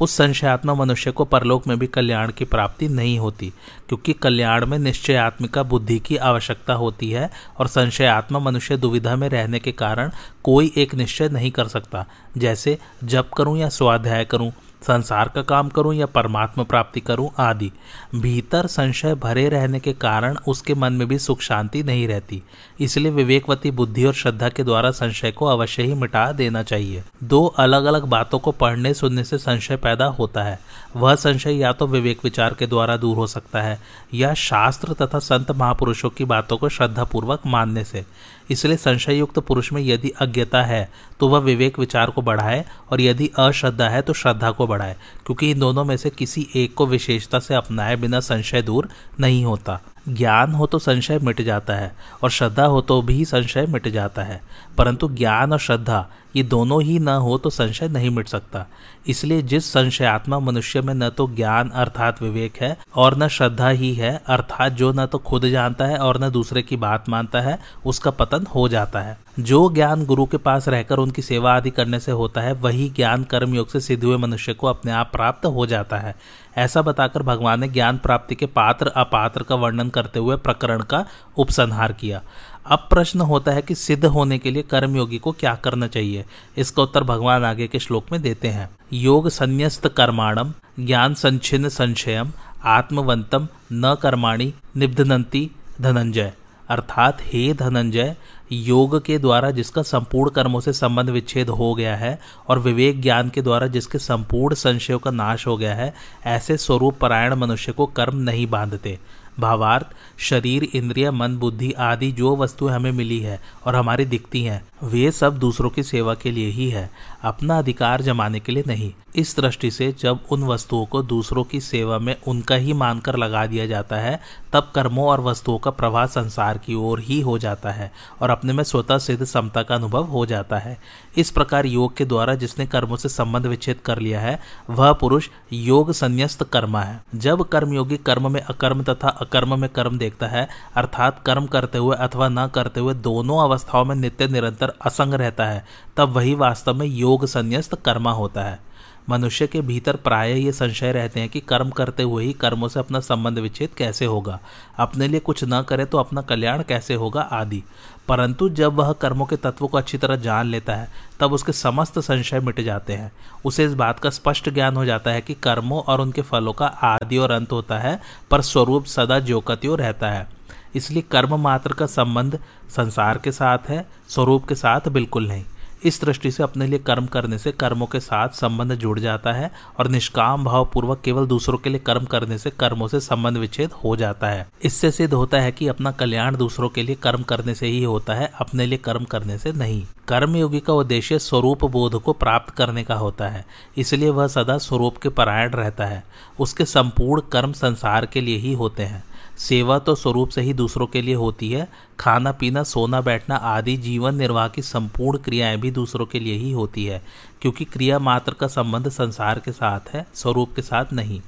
उस 0.00 0.16
संशयात्मा 0.16 0.74
मनुष्य 0.74 1.10
को 1.10 1.24
परलोक 1.24 1.66
में 1.66 1.78
भी 1.78 1.86
कल्याण 1.86 2.30
की 2.30 2.44
प्राप्ति 2.44 2.88
नहीं 2.88 3.18
होती, 3.18 3.52
क्योंकि 3.88 4.12
कल्याण 4.12 4.66
में 4.66 4.78
निश्चयात्मिका 4.78 5.62
बुद्धि 5.62 5.98
की 5.98 6.16
आवश्यकता 6.16 6.74
होती 6.74 7.10
है 7.10 7.30
और 7.58 7.66
संशयात्मा 7.66 8.38
मनुष्य 8.38 8.76
दुविधा 8.76 9.16
में 9.16 9.28
रहने 9.28 9.58
के 9.58 9.72
कारण 9.72 10.10
कोई 10.44 10.72
एक 10.76 10.94
निश्चय 10.94 11.28
नहीं 11.28 11.50
कर 11.50 11.68
सकता, 11.68 12.06
जैसे, 12.38 12.78
जप 13.04 13.30
करूँ 13.36 13.58
या 13.58 13.68
स्वाध्याय 13.68 14.24
करूँ 14.24 14.52
संसार 14.82 15.28
का 15.28 15.42
काम 15.42 15.68
करूँ 15.68 15.94
या 15.94 16.06
परमात्मा 16.06 16.64
प्राप्ति 16.64 17.00
करूँ 17.00 17.30
आदि। 17.38 17.70
भीतर 18.14 18.66
संशय 18.66 19.14
भरे 19.14 19.48
रहने 19.48 19.80
के 19.80 19.92
कारण 19.92 20.36
उसके 20.48 20.74
मन 20.74 20.92
में 20.92 21.08
भी 21.08 21.18
सुख 21.18 21.40
शांति 21.40 21.82
नहीं 21.82 22.08
रहती। 22.08 22.42
इसलिए 22.80 23.12
विवेकवती 23.12 23.70
बुद्धि 23.70 24.04
और 24.04 24.14
श्रद्धा 24.14 24.48
के 24.48 24.64
द्वारा 24.64 24.90
संशय 24.90 25.30
को 25.30 25.46
अवश्य 25.46 25.82
ही 25.82 25.94
मिटा 25.94 26.32
देना 26.32 26.62
चाहिए। 26.62 27.02
दो 27.24 27.44
अलग 27.46 27.84
अलग 27.84 28.04
बातों 28.04 28.38
को 28.38 28.52
पढ़ने 28.52 28.94
सुनने 28.94 29.24
से 29.24 29.38
संशय 29.38 29.76
पैदा 29.76 30.06
होता 30.06 30.42
है। 30.42 30.58
वह 30.96 31.14
संशय 31.14 31.52
या 31.52 31.72
तो 31.72 31.86
विवेक 31.86 32.20
विचार 32.24 32.54
के 32.54 32.66
द्वारा 32.66 32.96
दूर 32.96 33.16
हो 33.16 33.26
सकता 33.26 33.62
है 33.62 33.78
या 34.14 34.34
शास्त्र 34.34 34.92
तथा 34.92 35.18
संत 35.18 35.50
महापुरुषों 35.50 36.10
की 36.10 36.24
बातों 36.24 36.56
को 36.56 36.68
श्रद्धापूर्वक 36.68 37.40
मानने 37.46 37.84
से। 37.84 38.04
इसलिए 38.50 38.76
संशय 38.76 39.18
युक्त 39.18 39.38
पुरुष 39.38 39.72
में 39.72 39.80
यदि 39.82 40.12
अज्ञता 40.20 40.62
है 40.62 40.88
तो 41.20 41.28
वह 41.28 41.38
विवेक 41.38 41.78
विचार 41.78 42.10
को 42.10 42.22
बढ़ाए, 42.22 42.64
और 42.90 43.00
यदि 43.00 43.30
अश्रद्धा 43.38 43.88
है 43.88 44.02
तो 44.02 44.12
श्रद्धा 44.12 44.50
को 44.50 44.66
बढ़ाए, 44.66 44.96
क्योंकि 45.26 45.50
इन 45.50 45.58
दोनों 45.58 45.84
में 45.84 45.96
से 45.96 46.10
किसी 46.10 46.46
एक 46.56 46.74
को 46.74 46.86
विशेषता 46.86 47.38
से 47.38 47.54
अपनाए 47.54 47.96
बिना 47.96 48.20
संशय 48.20 48.62
दूर 48.62 48.88
नहीं 49.20 49.44
होता। 49.44 49.80
ज्ञान 50.08 50.52
हो 50.52 50.66
तो 50.66 50.78
संशय 50.78 51.18
मिट 51.18 51.40
जाता 51.40 51.74
है, 51.74 51.94
और 52.22 52.30
श्रद्धा 52.30 52.64
हो 52.64 52.80
तो 52.80 53.00
भी 53.02 53.24
संशय 53.24 53.66
मिट 53.66 53.88
जाता 53.88 54.22
है, 54.22 54.40
परंतु 54.78 55.08
ज्ञान 55.08 55.52
और 55.52 55.58
श्रद्धा 55.58 56.06
ये 56.36 56.42
दोनों 56.42 56.82
ही 56.82 56.98
न 56.98 57.08
हो 57.08 57.38
तो 57.38 57.50
संशय 57.50 57.88
नहीं 57.88 58.10
मिट 58.10 58.28
सकता। 58.28 58.66
इसलिए 59.06 59.42
जिस 59.42 59.72
संशयात्मा 59.72 60.38
मनुष्य 60.38 60.80
में 60.80 60.94
न 60.94 61.08
तो 61.10 61.28
ज्ञान 61.28 61.70
अर्थात 61.70 62.22
विवेक 62.22 62.56
है 62.56 62.76
और 62.94 63.16
न 63.18 63.28
श्रद्धा 63.28 63.68
ही 63.68 63.94
है, 63.94 64.22
अर्थात 64.26 64.72
जो 64.72 64.92
न 64.92 65.06
तो 65.06 65.18
खुद 65.18 65.48
जानता 65.48 65.84
है 65.84 65.98
और 65.98 66.24
न 66.24 66.30
दूसरे 66.30 66.62
की 66.62 66.76
बात 66.76 67.08
मानता 67.08 67.40
है, 67.40 67.58
उसका 67.86 68.10
पतन 68.10 68.46
हो 68.46 68.68
जाता 68.68 69.00
है। 69.00 69.18
जो 69.40 69.68
ज्ञान 69.68 70.04
गुरु 70.04 70.26
के 70.26 70.36
पास 70.36 70.68
रहकर 70.68 70.96
उनकी 70.96 71.22
सेवा 71.22 71.54
आदि 71.54 71.70
करने 71.70 72.00
से 72.00 72.12
होता 72.12 72.40
है, 72.40 72.52
वही 72.52 72.88
ज्ञान 72.88 73.24
कर्मयोग 73.24 73.68
से 73.68 73.80
सिद्ध 73.80 74.04
हुए 74.04 74.16
मनुष्य 74.16 74.54
को 74.54 74.66
अपने 74.66 74.92
आप 74.92 75.12
प्राप्त 75.12 75.46
हो 75.46 75.66
जाता 75.66 75.96
है। 75.96 76.14
ऐसा 76.56 76.82
बताकर 76.82 77.22
भगवान 77.22 77.60
ने 77.60 77.68
ज्ञान 77.68 77.98
प्राप्ति 77.98 78.34
के 78.34 78.46
पात्र 78.46 78.86
अपात्र 78.86 79.42
का 79.42 79.54
वर्णन 79.54 79.88
करते 79.88 80.18
हुए 80.18 80.36
प्रकरण 80.36 80.82
का 80.82 81.06
उपसंहार 81.36 81.92
किया। 81.92 82.22
अब 82.66 82.86
प्रश्न 82.90 83.20
होता 83.20 83.52
है 83.52 83.62
कि 83.62 83.74
सिद्ध 83.74 84.04
होने 84.04 84.38
के 84.38 84.50
लिए 84.50 84.62
कर्मयोगी 84.62 85.18
को 85.18 85.32
क्या 85.32 85.54
करना 85.54 85.86
चाहिए? 85.86 86.24
इसका 86.56 86.82
उत्तर 86.82 87.04
भगवान 87.04 87.44
आगे 87.44 87.66
के 87.66 87.78
श्लोक 87.78 88.06
में 88.12 88.22
देते 88.22 88.48
हैं। 88.48 88.70
योग 88.92 89.28
संन्यस्त 89.28 89.88
कर्माणम, 89.88 90.52
ज्ञान 90.80 91.14
संचिन्न 91.14 91.68
संशयम, 91.68 92.32
आत्मवंतम 92.64 93.48
न 93.72 93.96
कर्माणी, 94.02 94.54
निब्धनंती 94.76 95.50
धनंजय। 95.80 96.32
अर्थात 96.68 97.18
हे 97.22 97.54
धनंजय, 97.54 98.16
योग 98.52 99.04
के 99.04 99.18
द्वारा 99.18 99.50
जिसका 99.50 99.82
संपूर्ण 99.82 100.30
कर्मों 100.30 100.60
से 100.60 100.72
संबंध 100.72 101.10
विच्छेद 101.10 101.48
हो 101.48 101.74
गया 101.74 101.96
है 101.96 102.20
और 102.48 102.58
विवेक 102.58 103.02
ज्ञान 103.02 103.28
के 103.28 103.42
द्वारा 103.42 103.66
जिसके 103.66 103.98
संपूर्ण 103.98 104.54
संशयों 104.54 104.98
का 104.98 105.10
नाश 105.10 105.46
हो 105.46 105.56
गया 105.56 105.74
है, 105.74 105.94
ऐसे 106.24 106.56
स्वरूप 106.56 106.98
परायण 106.98 107.34
मनुष्य 107.34 107.72
को 107.72 107.86
कर्म 107.86 108.16
नहीं 108.16 108.46
बांधते। 108.46 108.98
भावार्थ, 109.40 109.86
शरीर, 110.18 110.64
इंद्रिय, 110.64 111.10
मन, 111.10 111.36
बुद्धि 111.36 111.72
आदि 111.72 112.12
जो 112.12 112.36
वस्तुएँ 112.36 112.72
हमें 112.72 112.92
मिली 112.92 113.20
है 113.20 113.40
और 113.66 113.76
हमारी 113.76 114.04
दिखती 114.04 114.42
हैं 114.42 114.68
वे 114.84 115.10
सब 115.10 115.38
दूसरों 115.38 115.70
की 115.70 115.82
सेवा 115.82 116.14
के 116.14 116.30
लिए 116.30 116.48
ही 116.48 116.68
है, 116.70 116.90
अपना 117.22 117.58
अधिकार 117.58 118.02
जमाने 118.02 118.40
के 118.40 118.52
लिए 118.52 118.64
नहीं। 118.66 118.92
इस 119.16 119.36
दृष्टि 119.40 119.70
से 119.70 119.94
जब 119.98 120.18
उन 120.30 120.44
वस्तुओं 120.44 120.86
को 120.86 121.02
दूसरों 121.02 121.44
की 121.44 121.60
सेवा 121.60 121.98
में 121.98 122.16
उनका 122.26 122.54
ही 122.54 122.72
मानकर 122.72 123.16
लगा 123.16 123.46
दिया 123.46 123.66
जाता 123.66 123.96
है, 123.96 124.20
तब 124.52 124.72
कर्मों 124.74 125.06
और 125.06 125.20
वस्तुओं 125.20 125.58
का 125.58 125.70
प्रवाह 125.70 126.06
संसार 126.06 126.58
की 126.58 126.74
ओर 126.74 127.00
ही 127.00 127.20
हो 127.20 127.38
जाता 127.38 127.70
है 127.70 127.92
और 128.22 128.30
अपने 128.30 128.52
में 128.52 128.62
स्वतः 128.64 128.98
सिद्ध 128.98 129.24
समता 129.24 129.62
का 129.62 129.74
अनुभव 129.74 130.04
हो 130.04 130.26
जाता 130.26 130.58
है। 130.58 130.78
इस 131.16 131.30
प्रकार 131.30 131.66
योग 131.66 131.96
के 131.96 132.04
द्वारा 132.04 132.34
जिसने 132.34 132.66
कर्मों 132.66 132.96
से 132.96 133.08
संबंध 133.08 133.46
विच्छेद 133.46 133.78
कर 133.84 133.98
लिया 133.98 134.20
है, 134.20 134.38
वह 134.70 134.92
पुरुष 134.92 135.28
योग 135.52 135.92
संन्यास्त 135.92 136.42
कर्मा 136.42 136.80
है। 136.80 137.00
जब 137.14 137.42
कर्मयोगी 137.42 137.96
कर्म 137.96 138.32
में 138.32 138.40
अकर्म 138.40 138.82
तथा 138.82 139.08
अकर्म 139.08 139.58
में 139.60 139.68
कर्म 139.70 139.98
देखता 139.98 140.26
है, 140.26 140.48
अर्थात 140.74 141.22
कर्म 141.26 141.46
करते 141.46 141.78
हुए 141.78 141.96
अथवा 141.96 142.28
न 142.28 142.46
करते 142.46 142.80
हुए 142.80 142.94
दोनों 142.94 143.38
अवस्थाओं 143.38 143.84
में 143.84 143.94
नित्य 143.96 144.26
निरंतर 144.26 144.65
असंग 144.84 145.14
रहता 145.14 145.46
है, 145.46 145.66
तब 145.96 146.08
वही 146.08 146.34
वास्तव 146.34 146.74
में 146.74 146.86
योग 146.86 147.26
संन्यास्त 147.26 147.74
कर्मा 147.74 148.12
होता 148.12 148.42
है। 148.42 148.76
मनुष्य 149.10 149.46
के 149.46 149.60
भीतर 149.60 149.96
प्राय 149.96 150.32
ये 150.32 150.52
संशय 150.52 150.92
रहते 150.92 151.20
हैं 151.20 151.28
कि 151.28 151.40
कर्म 151.40 151.70
करते 151.70 152.02
हुए 152.02 152.24
ही 152.24 152.32
कर्मों 152.32 152.68
से 152.68 152.80
अपना 152.80 153.00
संबंध 153.00 153.38
विच्छेद 153.38 153.70
कैसे 153.76 154.04
होगा। 154.04 154.40
अपने 154.78 155.08
लिए 155.08 155.20
कुछ 155.20 155.44
न 155.44 155.62
करे 155.62 155.84
तो 155.84 155.98
अपना 155.98 156.20
कल्याण 156.20 156.62
कैसे 156.62 156.94
होगा 156.94 157.20
आदि। 157.20 157.62
परंतु 158.08 158.48
जब 158.48 158.74
वह 158.74 158.92
कर्मों 158.92 159.26
के 159.26 159.36
तत्वों 159.36 159.68
को 159.68 159.78
अच्छी 159.78 159.98
तरह 159.98 160.16
जान 160.16 160.46
लेता 160.46 160.74
है, 160.74 160.88
तब 161.20 161.32
उसके 161.32 161.52
समस्त 161.52 161.98
संशय 161.98 162.40
मिट 162.40 162.60
जाते 162.60 162.92
हैं। 162.92 163.12
उसे 163.44 163.64
इस 163.64 163.74
बात 163.74 163.98
का 163.98 164.10
स्पष्ट 164.10 164.50
ज्ञान 164.50 164.76
हो 164.76 164.84
जाता 164.84 165.10
है 165.10 165.20
कि 165.20 165.34
कर्मों 165.34 165.82
और 165.82 166.00
उनके 166.00 166.22
फलों 166.22 166.52
का 166.52 166.66
आदि 166.66 167.18
और 167.18 167.30
अंत 167.30 167.52
होता 167.52 167.78
है, 167.78 168.00
पर 168.30 168.40
स्वरूप 168.40 168.84
सदा 168.84 169.18
ज्योकत्यो 169.18 169.74
रहता 169.74 170.10
है। 170.10 170.28
इसलिए 170.74 171.02
कर्म 171.02 171.40
मात्र 171.40 171.72
का 171.72 171.86
संबंध 171.86 172.38
संसार 172.70 173.18
के 173.18 173.32
साथ 173.32 173.58
है 173.68 173.88
स्वरूप 174.08 174.46
के 174.46 174.54
साथ 174.54 174.88
बिल्कुल 174.88 175.28
नहीं। 175.28 175.44
इस 175.84 176.00
दृष्टि 176.00 176.30
से 176.30 176.42
अपने 176.42 176.66
लिए 176.66 176.78
कर्म 176.78 177.06
करने 177.06 177.38
से 177.38 177.50
कर्मों 177.52 177.86
के 177.86 177.98
साथ 178.00 178.28
संबंध 178.28 178.74
जुड़ 178.74 178.98
जाता 179.00 179.32
है 179.32 179.50
और 179.78 179.88
निष्काम 179.88 180.44
भाव 180.44 180.64
पूर्वक 180.64 181.00
केवल 181.00 181.26
दूसरों 181.26 181.58
के 181.58 181.70
लिए 181.70 181.78
कर्म 181.78 182.04
करने 182.04 182.38
से 182.38 182.50
कर्मों 182.50 182.88
से 182.88 183.00
संबंध 183.00 183.36
विच्छेद 183.36 183.72
हो 183.74 183.94
जाता 183.96 184.28
है। 184.28 184.46
इससे 184.64 184.90
सिद्ध 184.90 185.12
होता 185.14 185.40
है 185.40 185.52
कि 185.52 185.68
अपना 185.68 185.90
कल्याण 185.92 186.36
दूसरों 186.36 186.68
के 186.68 186.82
लिए 186.82 186.94
कर्म 186.94 187.22
करने 187.22 187.54
से 187.54 187.66
ही 187.66 187.82
होता 187.84 188.14
है, 188.14 188.30
अपने 188.40 188.66
लिए 188.66 188.78
कर्म 188.78 189.04
करने 189.04 189.38
से 189.38 189.52
नहीं। 189.52 189.82
कर्मयोगी 190.08 190.60
का 190.60 190.72
उद्देश्य 190.72 191.18
स्वरूप 191.18 191.64
बोध 191.64 192.00
को 192.02 192.12
प्राप्त 192.12 192.54
करने 192.54 192.84
का 192.84 192.94
होता 192.94 193.28
है, 193.28 193.44
इसलिए 193.78 194.10
वह 194.10 194.26
सदा 194.26 194.58
स्वरूप 194.58 194.96
के 194.96 195.08
परायण 195.08 195.50
रहता 195.50 195.86
है। 195.86 196.02
उसके 196.40 196.64
संपूर्ण 196.64 197.22
कर्म 197.32 197.52
संसार 197.52 198.06
के 198.06 198.20
लिए 198.20 198.36
ही 198.36 198.52
होते 198.54 198.82
हैं। 198.82 199.04
सेवा 199.38 199.78
तो 199.78 199.94
स्वरूप 199.94 200.28
से 200.28 200.40
ही 200.40 200.52
दूसरों 200.52 200.86
के 200.86 201.02
लिए 201.02 201.14
होती 201.14 201.50
है। 201.50 201.68
खाना, 202.00 202.32
पीना, 202.32 202.62
सोना, 202.62 203.00
बैठना 203.00 203.36
आदि 203.36 203.76
जीवन 203.76 204.14
निर्वाह 204.14 204.48
की 204.48 204.62
संपूर्ण 204.62 205.18
क्रियाएँ 205.18 205.56
भी 205.56 205.70
दूसरों 205.70 206.06
के 206.06 206.20
लिए 206.20 206.34
ही 206.34 206.52
होती 206.52 206.84
है, 206.84 207.02
क्योंकि 207.42 207.64
क्रिया 207.64 207.98
मात्र 207.98 208.32
का 208.32 208.46
संबंध 208.46 208.88
संसार 208.88 209.38
के 209.38 209.52
साथ 209.52 209.94
है, 209.94 210.06
स्वरूप 210.14 210.54
के 210.56 210.62
साथ 210.62 210.92
नहीं। 210.92 211.20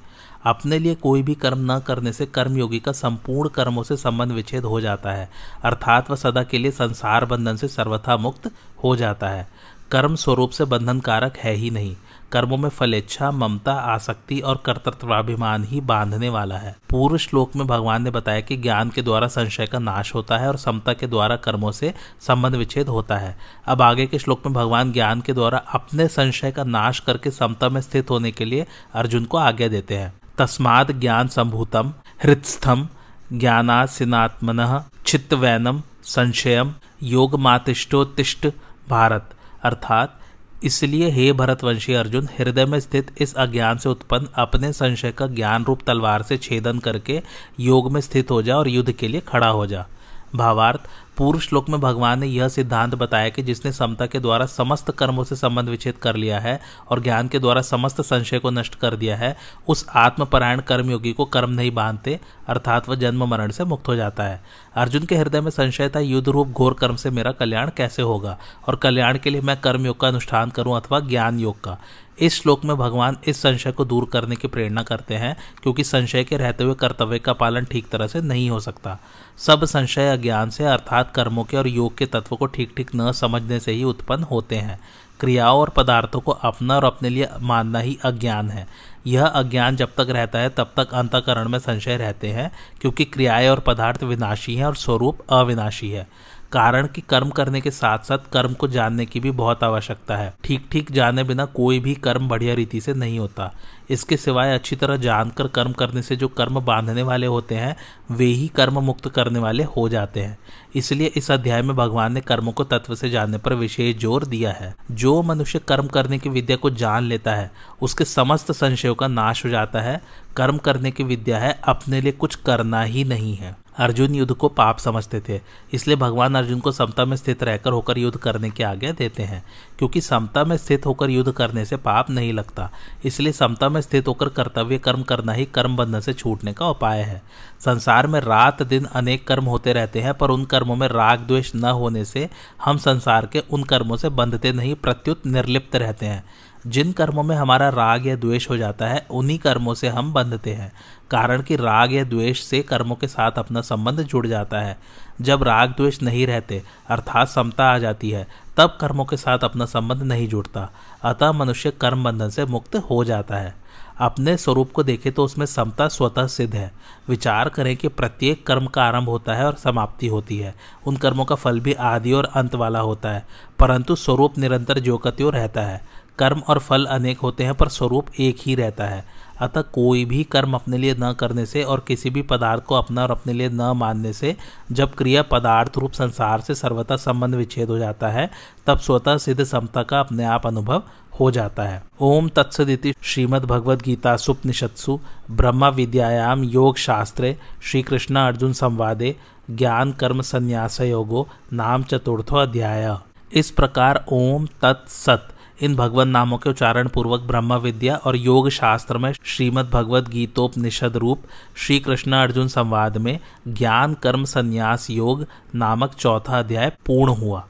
अपने 0.45 0.79
लिए 0.79 0.95
कोई 0.95 1.23
भी 1.23 1.35
कर्म 1.35 1.71
न 1.71 1.79
करने 1.79 2.13
से 2.13 2.25
कर्मयोगी 2.25 2.79
का 2.79 2.91
संपूर्ण 2.91 3.49
कर्मों 3.49 3.83
से 3.83 3.97
संबंध 3.97 4.31
विच्छेद 4.31 4.65
हो 4.65 4.81
जाता 4.81 5.11
है, 5.11 5.29
अर्थात 5.63 6.09
वह 6.09 6.15
सदा 6.15 6.43
के 6.43 6.57
लिए 6.57 6.71
संसार 6.71 7.25
बंधन 7.25 7.55
से 7.55 7.67
सर्वथा 7.67 8.17
मुक्त 8.17 8.51
हो 8.83 8.95
जाता 8.95 9.29
है। 9.29 9.47
कर्म 9.91 10.15
स्वरूप 10.15 10.49
से 10.49 10.65
बंधन 10.65 10.99
कारक 10.99 11.37
है 11.37 11.53
ही 11.53 11.69
नहीं। 11.69 11.95
कर्मों 12.31 12.57
में 12.57 12.69
फलेच्छा 12.69 13.31
ममता, 13.31 13.73
आसक्ति 13.73 14.39
और 14.39 14.63
कर्तृत्वाभिमान 14.65 15.63
ही 15.63 15.81
बांधने 15.81 16.29
वाला 16.29 16.57
है। 16.57 16.75
पूर्व 16.89 17.17
श्लोक 17.17 17.55
में 17.55 17.67
भगवान 17.67 18.03
ने 18.03 18.11
बताया 18.11 18.41
कि 18.41 18.57
ज्ञान 18.57 18.89
के 18.89 19.01
द्वारा 19.01 19.27
संशय 19.27 19.65
का 19.65 19.79
नाश 19.79 20.15
होता 20.15 20.37
है 20.37 20.47
और 20.47 20.57
समता 20.57 20.93
के 20.93 21.07
द्वारा 21.07 21.35
कर्मों 21.35 21.71
से 21.71 21.93
संबंध 22.21 22.55
विच्छेद 22.55 22.87
होता 22.87 23.17
है। 23.17 23.37
अब 23.65 23.81
आगे 23.81 24.07
के 24.07 24.19
श्लोक 24.19 24.45
में 24.45 24.53
भगवान 24.53 24.91
ज्ञान 24.91 25.21
के 25.21 25.33
द्वारा 25.33 25.57
अपने 25.57 26.07
संशय 26.07 26.51
का 26.51 26.63
नाश 26.63 26.99
करके 26.99 27.31
समता 27.31 27.69
में 27.69 27.81
स्थित 27.81 28.09
होने 28.09 28.31
के 28.31 28.45
लिए 28.45 28.67
अर्जुन 28.93 29.25
को 29.25 29.37
आज्ञा 29.37 29.67
देते 29.67 29.97
हैं। 29.97 30.13
तस्माद 30.37 30.91
ज्ञान 30.91 31.27
संभूतम, 31.27 31.93
हृत्स्थम, 32.23 32.87
ज्ञानासिनात्मन, 33.33 34.83
चित्तवैनम, 35.05 35.81
संशयम 36.03 36.73
योग 37.03 37.35
मातिष्ठोत्तिष्ठ 37.35 38.47
भारत। 38.89 39.29
अर्थात 39.63 40.18
इसलिए 40.63 41.09
हे 41.09 41.31
भरतवंशी 41.33 41.93
अर्जुन, 41.93 42.27
हृदय 42.39 42.65
में 42.65 42.79
स्थित 42.79 43.11
इस 43.17 43.33
अज्ञान 43.33 43.77
से 43.77 43.89
उत्पन्न 43.89 44.27
अपने 44.35 44.73
संशय 44.73 45.11
का 45.11 45.27
ज्ञान 45.27 45.63
रूप 45.63 45.81
तलवार 45.87 46.21
से 46.21 46.37
छेदन 46.37 46.79
करके 46.79 47.21
योग 47.59 47.91
में 47.91 48.01
स्थित 48.01 48.31
हो 48.31 48.41
जा 48.41 48.57
और 48.57 48.67
युद्ध 48.67 48.91
के 48.91 49.07
लिए 49.07 49.21
खड़ा 49.21 49.47
हो 49.47 49.65
जा। 49.67 49.87
भावार्थ, 50.35 50.79
पूर्व 51.17 51.39
श्लोक 51.39 51.69
में 51.69 51.79
भगवान 51.79 52.19
ने 52.19 52.27
यह 52.27 52.47
सिद्धांत 52.47 52.95
बताया 52.95 53.29
कि 53.29 53.43
जिसने 53.43 53.71
समता 53.71 54.05
के 54.05 54.19
द्वारा 54.19 54.45
समस्त 54.45 54.91
कर्मों 54.91 55.23
से 55.23 55.35
संबंध 55.35 55.69
विच्छेद 55.69 55.95
कर 55.95 56.15
लिया 56.15 56.39
है 56.39 56.61
और 56.89 57.01
ज्ञान 57.01 57.27
के 57.27 57.39
द्वारा 57.39 57.61
समस्त 57.61 58.01
संशय 58.01 58.39
को 58.39 58.49
नष्ट 58.49 58.75
कर 58.75 58.95
दिया 58.95 59.17
है, 59.17 59.37
उस 59.67 59.85
आत्मपरायण 59.95 60.61
कर्मयोगी 60.61 61.13
को 61.13 61.25
कर्म 61.25 61.49
नहीं 61.49 61.71
बांधते, 61.71 62.19
अर्थात 62.47 62.89
वह 62.89 62.95
जन्म 62.95 63.25
मरण 63.25 63.51
से 63.51 63.63
मुक्त 63.63 63.87
हो 63.87 63.95
जाता 63.95 64.23
है। 64.23 64.43
अर्जुन 64.75 65.03
के 65.03 65.15
हृदय 65.15 65.41
में 65.41 65.51
संशय 65.51 65.89
था 65.89 65.99
युद्ध 65.99 66.29
रूप 66.29 66.47
घोर 66.47 66.73
कर्म 66.73 66.95
से 66.95 67.09
मेरा 67.09 67.31
कल्याण 67.31 67.71
कैसे 67.77 68.01
होगा? 68.01 68.39
और 68.67 68.75
कल्याण 68.75 69.17
के 69.17 69.29
लिए 69.29 69.41
मैं 69.41 69.57
कर्मयोग 69.57 69.99
का 69.99 70.07
अनुष्ठान 70.07 70.49
करूँ 70.49 70.77
अथवा 70.77 70.99
ज्ञान 70.99 71.39
योग 71.39 71.63
का? 71.63 71.77
इस 72.19 72.41
श्लोक 72.41 72.65
में 72.65 72.77
भगवान 72.77 73.17
इस 73.27 73.41
संशय 73.41 73.71
को 73.71 73.85
दूर 73.85 74.05
करने 74.05 74.35
की 74.35 74.47
प्रेरणा 74.47 74.83
करते 74.83 75.15
हैं, 75.15 75.37
क्योंकि 75.63 75.83
संशय 75.83 76.23
के 76.23 76.37
रहते 76.37 76.63
हुए 76.63 76.73
कर्तव्य 76.73 77.19
का 77.19 77.33
पालन 77.33 77.65
ठीक 77.65 77.89
तरह 77.89 78.07
से 78.07 78.21
नहीं 78.21 78.49
हो 78.49 78.59
सकता। 78.59 78.99
सब 79.37 79.65
संशय 79.65 80.09
अज्ञान 80.09 80.49
से, 80.49 80.65
अर्थात 80.65 81.11
कर्मों 81.15 81.43
के 81.43 81.57
और 81.57 81.67
योग 81.67 81.97
के 81.97 82.05
तत्व 82.05 82.35
को 82.35 82.45
ठीक 82.45 82.73
ठीक 82.77 82.91
न 82.95 83.11
समझने 83.11 83.59
से 83.59 83.71
ही 83.71 83.83
उत्पन्न 83.83 84.23
होते 84.23 84.55
हैं। 84.55 84.79
क्रियाओं 85.19 85.59
और 85.59 85.69
पदार्थों 85.69 86.19
को 86.19 86.31
अपना 86.31 86.75
और 86.75 86.83
अपने 86.83 87.09
लिए 87.09 87.27
मानना 87.41 87.79
ही 87.79 87.99
अज्ञान 88.03 88.49
है। 88.49 88.67
यह 89.07 89.25
अज्ञान 89.25 89.75
जब 89.75 89.89
तक 89.97 90.07
रहता 90.09 90.39
है, 90.39 90.49
तब 90.49 90.73
तक 90.77 90.93
अंतकरण 90.93 91.49
में 91.49 91.59
संशय 91.59 91.97
रहते 91.97 92.27
हैं, 92.27 92.51
क्योंकि 92.81 93.05
क्रियाएँ 93.05 93.49
और 93.49 93.59
पदार्थ 93.59 94.03
विनाशी 94.03 94.55
हैं 94.55 94.65
और 94.65 94.75
स्वरूप 94.75 95.19
अविनाशी 95.29 95.89
है। 95.89 96.07
कारण 96.51 96.87
कि 96.87 97.01
कर्म 97.01 97.29
करने 97.29 97.59
के 97.61 97.71
साथ 97.71 97.97
साथ 97.99 98.31
कर्म 98.33 98.53
को 98.53 98.67
जानने 98.67 99.05
की 99.05 99.19
भी 99.19 99.31
बहुत 99.31 99.63
आवश्यकता 99.63 100.15
है। 100.17 100.33
ठीक 100.43 100.67
ठीक 100.71 100.91
जाने 100.91 101.23
बिना 101.23 101.45
कोई 101.45 101.79
भी 101.79 101.93
कर्म 101.95 102.27
बढ़िया 102.27 102.53
रीति 102.53 102.81
से 102.81 102.93
नहीं 102.93 103.19
होता। 103.19 103.51
इसके 103.89 104.17
सिवाय 104.17 104.53
अच्छी 104.53 104.75
तरह 104.75 104.97
जानकर 104.97 105.47
कर्म 105.47 105.71
करने 105.71 106.01
से 106.01 106.15
जो 106.15 106.27
कर्म 106.27 106.59
बांधने 106.59 107.03
वाले 107.03 107.27
होते 107.27 107.55
हैं, 107.55 107.75
वे 108.11 108.25
ही 108.25 108.47
कर्म 108.47 108.79
मुक्त 108.79 109.07
करने 109.09 109.39
वाले 109.39 109.63
हो 109.67 109.87
जाते 109.89 110.19
हैं। 110.19 110.37
इसलिए 110.75 111.07
इस 111.07 111.31
अध्याय 111.31 111.61
में 111.61 111.75
भगवान 111.75 112.13
ने 112.13 112.21
कर्मों 112.21 112.51
को 112.51 112.63
तत्व 112.63 112.95
से 112.95 113.09
जानने 113.09 113.37
पर 113.37 113.53
विशेष 113.53 113.95
ज़ोर 113.97 114.25
दिया 114.25 114.51
है। 114.51 114.73
जो 114.91 115.21
मनुष्य 115.21 115.59
कर्म 115.59 115.87
करने 115.87 116.19
की 116.19 116.29
विद्या 116.29 116.57
को 116.57 116.69
जान 116.69 117.03
लेता 117.03 117.35
है, 117.35 117.51
उसके 117.81 118.05
समस्त 118.05 118.51
संशयों 118.51 118.95
का 118.95 119.07
नाश 119.07 119.45
हो 119.45 119.49
जाता 119.49 119.81
है। 119.81 120.01
कर्म 120.37 120.57
करने 120.57 120.91
की 120.91 121.03
विद्या 121.03 121.37
है, 121.37 121.59
अपने 121.63 122.01
लिए 122.01 122.11
कुछ 122.11 122.35
करना 122.35 122.81
ही 122.81 123.03
नहीं 123.03 123.35
है। 123.35 123.55
अर्जुन 123.79 124.15
युद्ध 124.15 124.33
को 124.33 124.47
पाप 124.49 124.77
समझते 124.77 125.21
थे। 125.29 125.39
इसलिए 125.73 125.97
भगवान 125.97 126.35
अर्जुन 126.35 126.59
को 126.59 126.71
समता 126.71 127.05
में 127.05 127.15
स्थित 127.17 127.43
रहकर 127.43 127.71
होकर 127.71 127.97
युद्ध 127.97 128.17
करने 128.17 128.49
की 128.49 128.63
आज्ञा 128.63 128.91
देते 128.91 129.23
हैं, 129.23 129.43
क्योंकि 129.77 130.01
समता 130.01 130.43
में 130.43 130.55
स्थित 130.57 130.85
होकर 130.85 131.09
युद्ध 131.09 131.31
करने 131.31 131.65
से 131.65 131.77
पाप 131.77 132.09
नहीं 132.09 132.33
लगता। 132.33 132.69
इसलिए 133.05 133.33
समता 133.33 133.69
में 133.69 133.81
स्थित 133.81 134.07
होकर 134.07 134.29
कर्तव्य 134.29 134.77
कर्म 134.77 135.03
करना 135.03 135.33
ही 135.33 135.45
कर्म 135.45 135.75
बंधन 135.75 135.99
से 135.99 136.13
छूटने 136.13 136.53
का 136.53 136.69
उपाय 136.69 137.01
है। 137.01 137.21
संसार 137.65 138.07
में 138.07 138.19
रात 138.19 138.63
दिन 138.63 138.85
अनेक 138.85 139.27
कर्म 139.27 139.45
होते 139.45 139.73
रहते 139.73 140.01
हैं, 140.01 140.13
पर 140.13 140.29
उन 140.29 140.45
कर्मों 140.45 140.75
में 140.75 140.87
राग 140.87 141.19
द्वेष 141.19 141.51
न 141.55 141.63
होने 141.63 142.05
से 142.05 142.29
हम 142.65 142.77
संसार 142.77 143.25
के 143.25 143.43
उन 143.51 143.63
कर्मों 143.63 143.97
से 143.97 144.09
बंधते 144.09 144.51
नहीं, 144.51 144.75
प्रत्युत 144.75 145.25
निर्लिप्त 145.25 145.75
रहते 145.75 146.05
हैं। 146.05 146.23
जिन 146.67 146.91
कर्मों 146.91 147.23
में 147.23 147.35
हमारा 147.35 147.69
राग 147.69 148.07
या 148.07 148.15
द्वेष 148.15 148.49
हो 148.49 148.57
जाता 148.57 148.87
है, 148.87 149.07
उन्हीं 149.11 149.39
कर्मों 149.39 149.73
से 149.73 149.87
हम 149.87 150.13
बंधते 150.13 150.53
हैं। 150.53 150.71
कारण 151.11 151.41
कि 151.41 151.55
राग 151.55 151.93
या 151.93 152.03
द्वेष 152.03 152.43
से 152.43 152.61
कर्मों 152.61 152.95
के 152.95 153.07
साथ 153.07 153.31
अपना 153.31 153.61
संबंध 153.61 153.99
जुड़ 153.99 154.27
जाता 154.27 154.59
है। 154.59 154.77
जब 155.21 155.43
राग 155.43 155.69
द्वेष 155.69 156.01
नहीं 156.01 156.27
रहते, 156.27 156.63
अर्थात 156.89 157.27
समता 157.27 157.65
आ 157.65 157.77
जाती 157.77 158.09
है, 158.09 158.27
तब 158.57 158.77
कर्मों 158.81 159.05
के 159.05 159.17
साथ 159.17 159.39
अपना 159.39 159.65
संबंध 159.65 160.03
नहीं 160.03 160.27
जुड़ता। 160.27 160.69
अतः 161.03 161.31
मनुष्य 161.31 161.71
कर्म 161.71 162.03
बंधन 162.03 162.29
से 162.29 162.45
मुक्त 162.45 162.75
हो 162.75 163.03
जाता 163.03 163.35
है। 163.35 163.55
अपने 163.99 164.37
स्वरूप 164.37 164.71
को 164.71 164.83
देखें 164.83 165.11
तो 165.11 165.23
उसमें 165.23 165.45
समता 165.45 165.87
स्वतः 165.87 166.27
सिद्ध 166.27 166.55
है। 166.55 166.71
विचार 167.09 167.49
करें 167.49 167.77
कि 167.77 167.87
प्रत्येक 167.87 168.45
कर्म 168.47 168.65
का 168.65 168.83
आरंभ 168.83 169.09
होता 169.09 169.33
है 169.33 169.45
और 169.45 169.53
समाप्ति 169.53 170.07
होती 170.07 170.37
है। 170.37 170.55
उन 170.87 170.97
कर्मों 170.97 171.25
का 171.25 171.35
फल 171.35 171.59
भी 171.59 171.73
आदि 171.73 172.11
और 172.11 172.25
अंत 172.25 172.55
वाला 172.55 172.79
होता 172.79 173.09
है, 173.09 173.25
परंतु 173.59 173.95
स्वरूप 173.95 174.37
निरंतर 174.37 174.79
ज्योकत्यो 174.79 175.29
रहता 175.29 175.61
है। 175.61 175.98
कर्म 176.19 176.39
और 176.47 176.59
फल 176.59 176.85
अनेक 176.85 177.19
होते 177.19 177.43
हैं, 177.43 177.53
पर 177.53 177.67
स्वरूप 177.67 178.07
एक 178.19 178.37
ही 178.39 178.55
रहता 178.55 178.85
है। 178.85 179.05
अतः 179.41 179.61
कोई 179.61 180.05
भी 180.05 180.23
कर्म 180.23 180.53
अपने 180.53 180.77
लिए 180.77 180.95
न 180.99 181.13
करने 181.13 181.45
से 181.45 181.63
और 181.63 181.83
किसी 181.87 182.09
भी 182.09 182.21
पदार्थ 182.21 182.63
को 182.63 182.75
अपना 182.75 183.03
और 183.03 183.11
अपने 183.11 183.33
लिए 183.33 183.49
न 183.49 183.71
मानने 183.75 184.13
से, 184.13 184.35
जब 184.71 184.95
क्रिया 184.95 185.21
पदार्थ 185.23 185.77
रूप 185.77 185.91
संसार 185.91 186.41
से 186.41 186.55
सर्वथा 186.55 186.95
संबंध 186.95 187.35
विच्छेद 187.35 187.69
हो 187.69 187.77
जाता 187.77 188.07
है, 188.07 188.29
तब 188.67 188.79
स्वतः 188.79 189.17
सिद्ध 189.17 189.43
समता 189.43 189.83
का 189.83 189.99
अपने 189.99 190.25
आप 190.25 190.47
अनुभव 190.47 190.83
हो 191.19 191.31
जाता 191.31 191.63
है। 191.63 191.83
ओम 192.01 192.29
तत्सदिति 192.29 192.93
श्रीमद 193.01 193.45
भगवद 193.45 193.81
गीता 193.81 194.15
सुपनिषत्सु 194.17 194.99
ब्रह्म 195.31 195.65
विद्यायाम 195.65 196.43
योग 196.43 196.77
शास्त्रे 196.77 197.35
श्री 197.63 197.81
कृष्ण 197.81 198.15
अर्जुन 198.15 198.53
संवादे 198.53 199.15
ज्ञान 199.51 199.91
कर्म 199.91 200.21
संन्यास 200.21 200.81
योगो 200.81 201.27
नाम 201.53 201.83
चतुर्थो 201.83 202.35
अध्याय। 202.35 202.97
इस 203.33 203.51
प्रकार 203.51 204.05
ओम 204.11 204.45
तत्सत 204.61 205.27
इन 205.61 205.75
भगवत 205.75 206.07
नामों 206.07 206.37
के 206.37 206.49
उच्चारण 206.49 206.87
पूर्वक 206.87 207.21
ब्रह्म 207.21 207.53
विद्या 207.53 207.95
और 207.95 208.15
योग 208.15 208.49
शास्त्र 208.49 208.97
में 208.97 209.13
श्रीमद 209.23 209.69
भगवत 209.69 210.09
गीतोपनिषद 210.09 210.97
रूप 210.97 211.23
श्री 211.57 211.79
कृष्ण 211.79 212.13
अर्जुन 212.13 212.47
संवाद 212.47 212.97
में 212.97 213.19
ज्ञान 213.47 213.93
कर्म 213.93 214.23
संन्यास 214.23 214.89
योग 214.89 215.25
नामक 215.55 215.93
चौथा 215.93 216.39
अध्याय 216.39 216.71
पूर्ण 216.85 217.11
हुआ। 217.11 217.47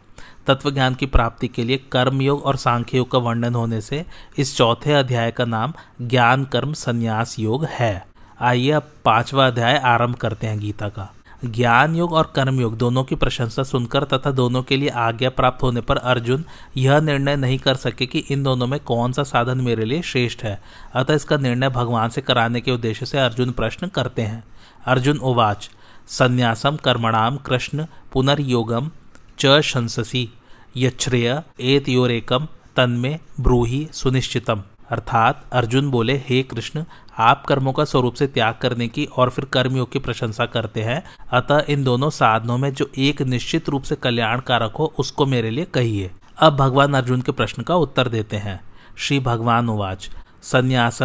तत्व 0.47 0.71
ज्ञान 0.71 0.95
की 0.95 1.05
प्राप्ति 1.05 1.47
के 1.47 1.63
लिए 1.63 1.77
कर्म 1.91 2.21
योग 2.21 2.43
और 2.43 2.55
सांख्य 2.55 2.97
योग 2.97 3.11
का 3.11 3.17
वर्णन 3.17 3.55
होने 3.55 3.81
से 3.81 4.05
इस 4.37 4.57
चौथे 4.57 4.93
अध्याय 4.93 5.31
का 5.31 5.45
नाम 5.45 5.73
ज्ञान 6.01 6.45
कर्म 6.45 6.73
संन्यास 6.73 7.39
योग 7.39 7.65
है। 7.65 8.07
आइए 8.41 8.71
अब 8.71 8.89
पांचवा 9.05 9.47
अध्याय 9.47 9.77
आरंभ 9.77 10.15
करते 10.15 10.47
हैं 10.47 10.59
गीता 10.59 10.89
का। 10.89 11.13
ज्ञान 11.45 11.95
योग 11.95 12.13
और 12.13 12.33
कर्म 12.35 12.61
योग 12.61 12.77
दोनों 12.77 13.03
की 13.03 13.15
प्रशंसा 13.15 13.63
सुनकर 13.63 14.03
तथा 14.03 14.31
दोनों 14.31 14.63
के 14.63 14.77
लिए 14.77 14.89
आज्ञा 14.89 15.29
प्राप्त 15.29 15.63
होने 15.63 15.81
पर 15.81 15.97
अर्जुन 15.97 16.45
यह 16.77 16.99
निर्णय 16.99 17.35
नहीं 17.35 17.59
कर 17.59 17.75
सके 17.75 18.05
कि 18.05 18.19
इन 18.19 18.43
दोनों 18.43 18.67
में 18.67 18.79
कौन 18.79 19.11
सा 19.11 19.23
साधन 19.23 19.61
मेरे 19.61 19.85
लिए 19.85 20.01
श्रेष्ठ 20.01 20.43
है। 20.43 20.61
अतः 20.95 21.13
इसका 21.13 21.37
निर्णय 21.37 21.69
भगवान 21.69 22.09
से 22.09 22.21
कराने 22.21 22.61
के 22.61 22.71
उद्देश्य 22.71 23.05
से 23.05 23.19
अर्जुन 23.19 23.51
प्रश्न 23.51 23.87
करते 23.87 24.21
हैं। 24.21 24.43
अर्जुन 24.85 25.17
उवाच, 25.17 25.69
संन्यासम 26.07 26.75
कर्मणाम 26.75 27.37
कृष्ण 27.37 27.85
पुनर्योगम 28.13 28.91
च 29.39 29.61
शंससी, 29.61 30.29
यच्छ्रेय 30.77 31.43
एतयोरेकम 31.61 32.47
तन्मे 32.75 33.19
ब्रूही 33.39 33.87
सुनिश्चितम। 33.93 34.63
अर्थात 34.89 35.45
अर्जुन 35.51 35.89
बोले, 35.89 36.15
हे 36.27 36.41
कृष्ण, 36.43 36.83
आप 37.17 37.45
कर्मों 37.45 37.73
का 37.73 37.83
स्वरूप 37.85 38.13
से 38.13 38.27
त्याग 38.27 38.55
करने 38.61 38.87
की 38.87 39.05
और 39.05 39.29
फिर 39.29 39.45
कर्मयोग 39.45 39.91
की 39.91 39.99
प्रशंसा 39.99 40.45
करते 40.45 40.81
हैं। 40.81 41.03
अतः 41.33 41.63
इन 41.69 41.83
दोनों 41.83 42.09
साधनों 42.09 42.57
में 42.57 42.73
जो 42.73 42.89
एक 42.97 43.21
निश्चित 43.21 43.69
रूप 43.69 43.83
से 43.83 43.95
कल्याण 43.95 44.39
कारक 44.39 44.75
हो, 44.75 44.93
उसको 44.99 45.25
मेरे 45.25 45.49
लिए 45.49 45.65
कहिए 45.65 46.11
अब 46.39 46.55
भगवान 46.55 46.93
अर्जुन 46.93 47.21
के 47.21 47.31
प्रश्न 47.31 47.63
का 47.63 47.75
उत्तर 47.75 48.07
देते 48.07 48.37
हैं। 48.37 48.59
श्री 48.97 49.19
भगवान 49.19 49.69
उवाच 49.69 50.09
संन्यास 50.43 50.99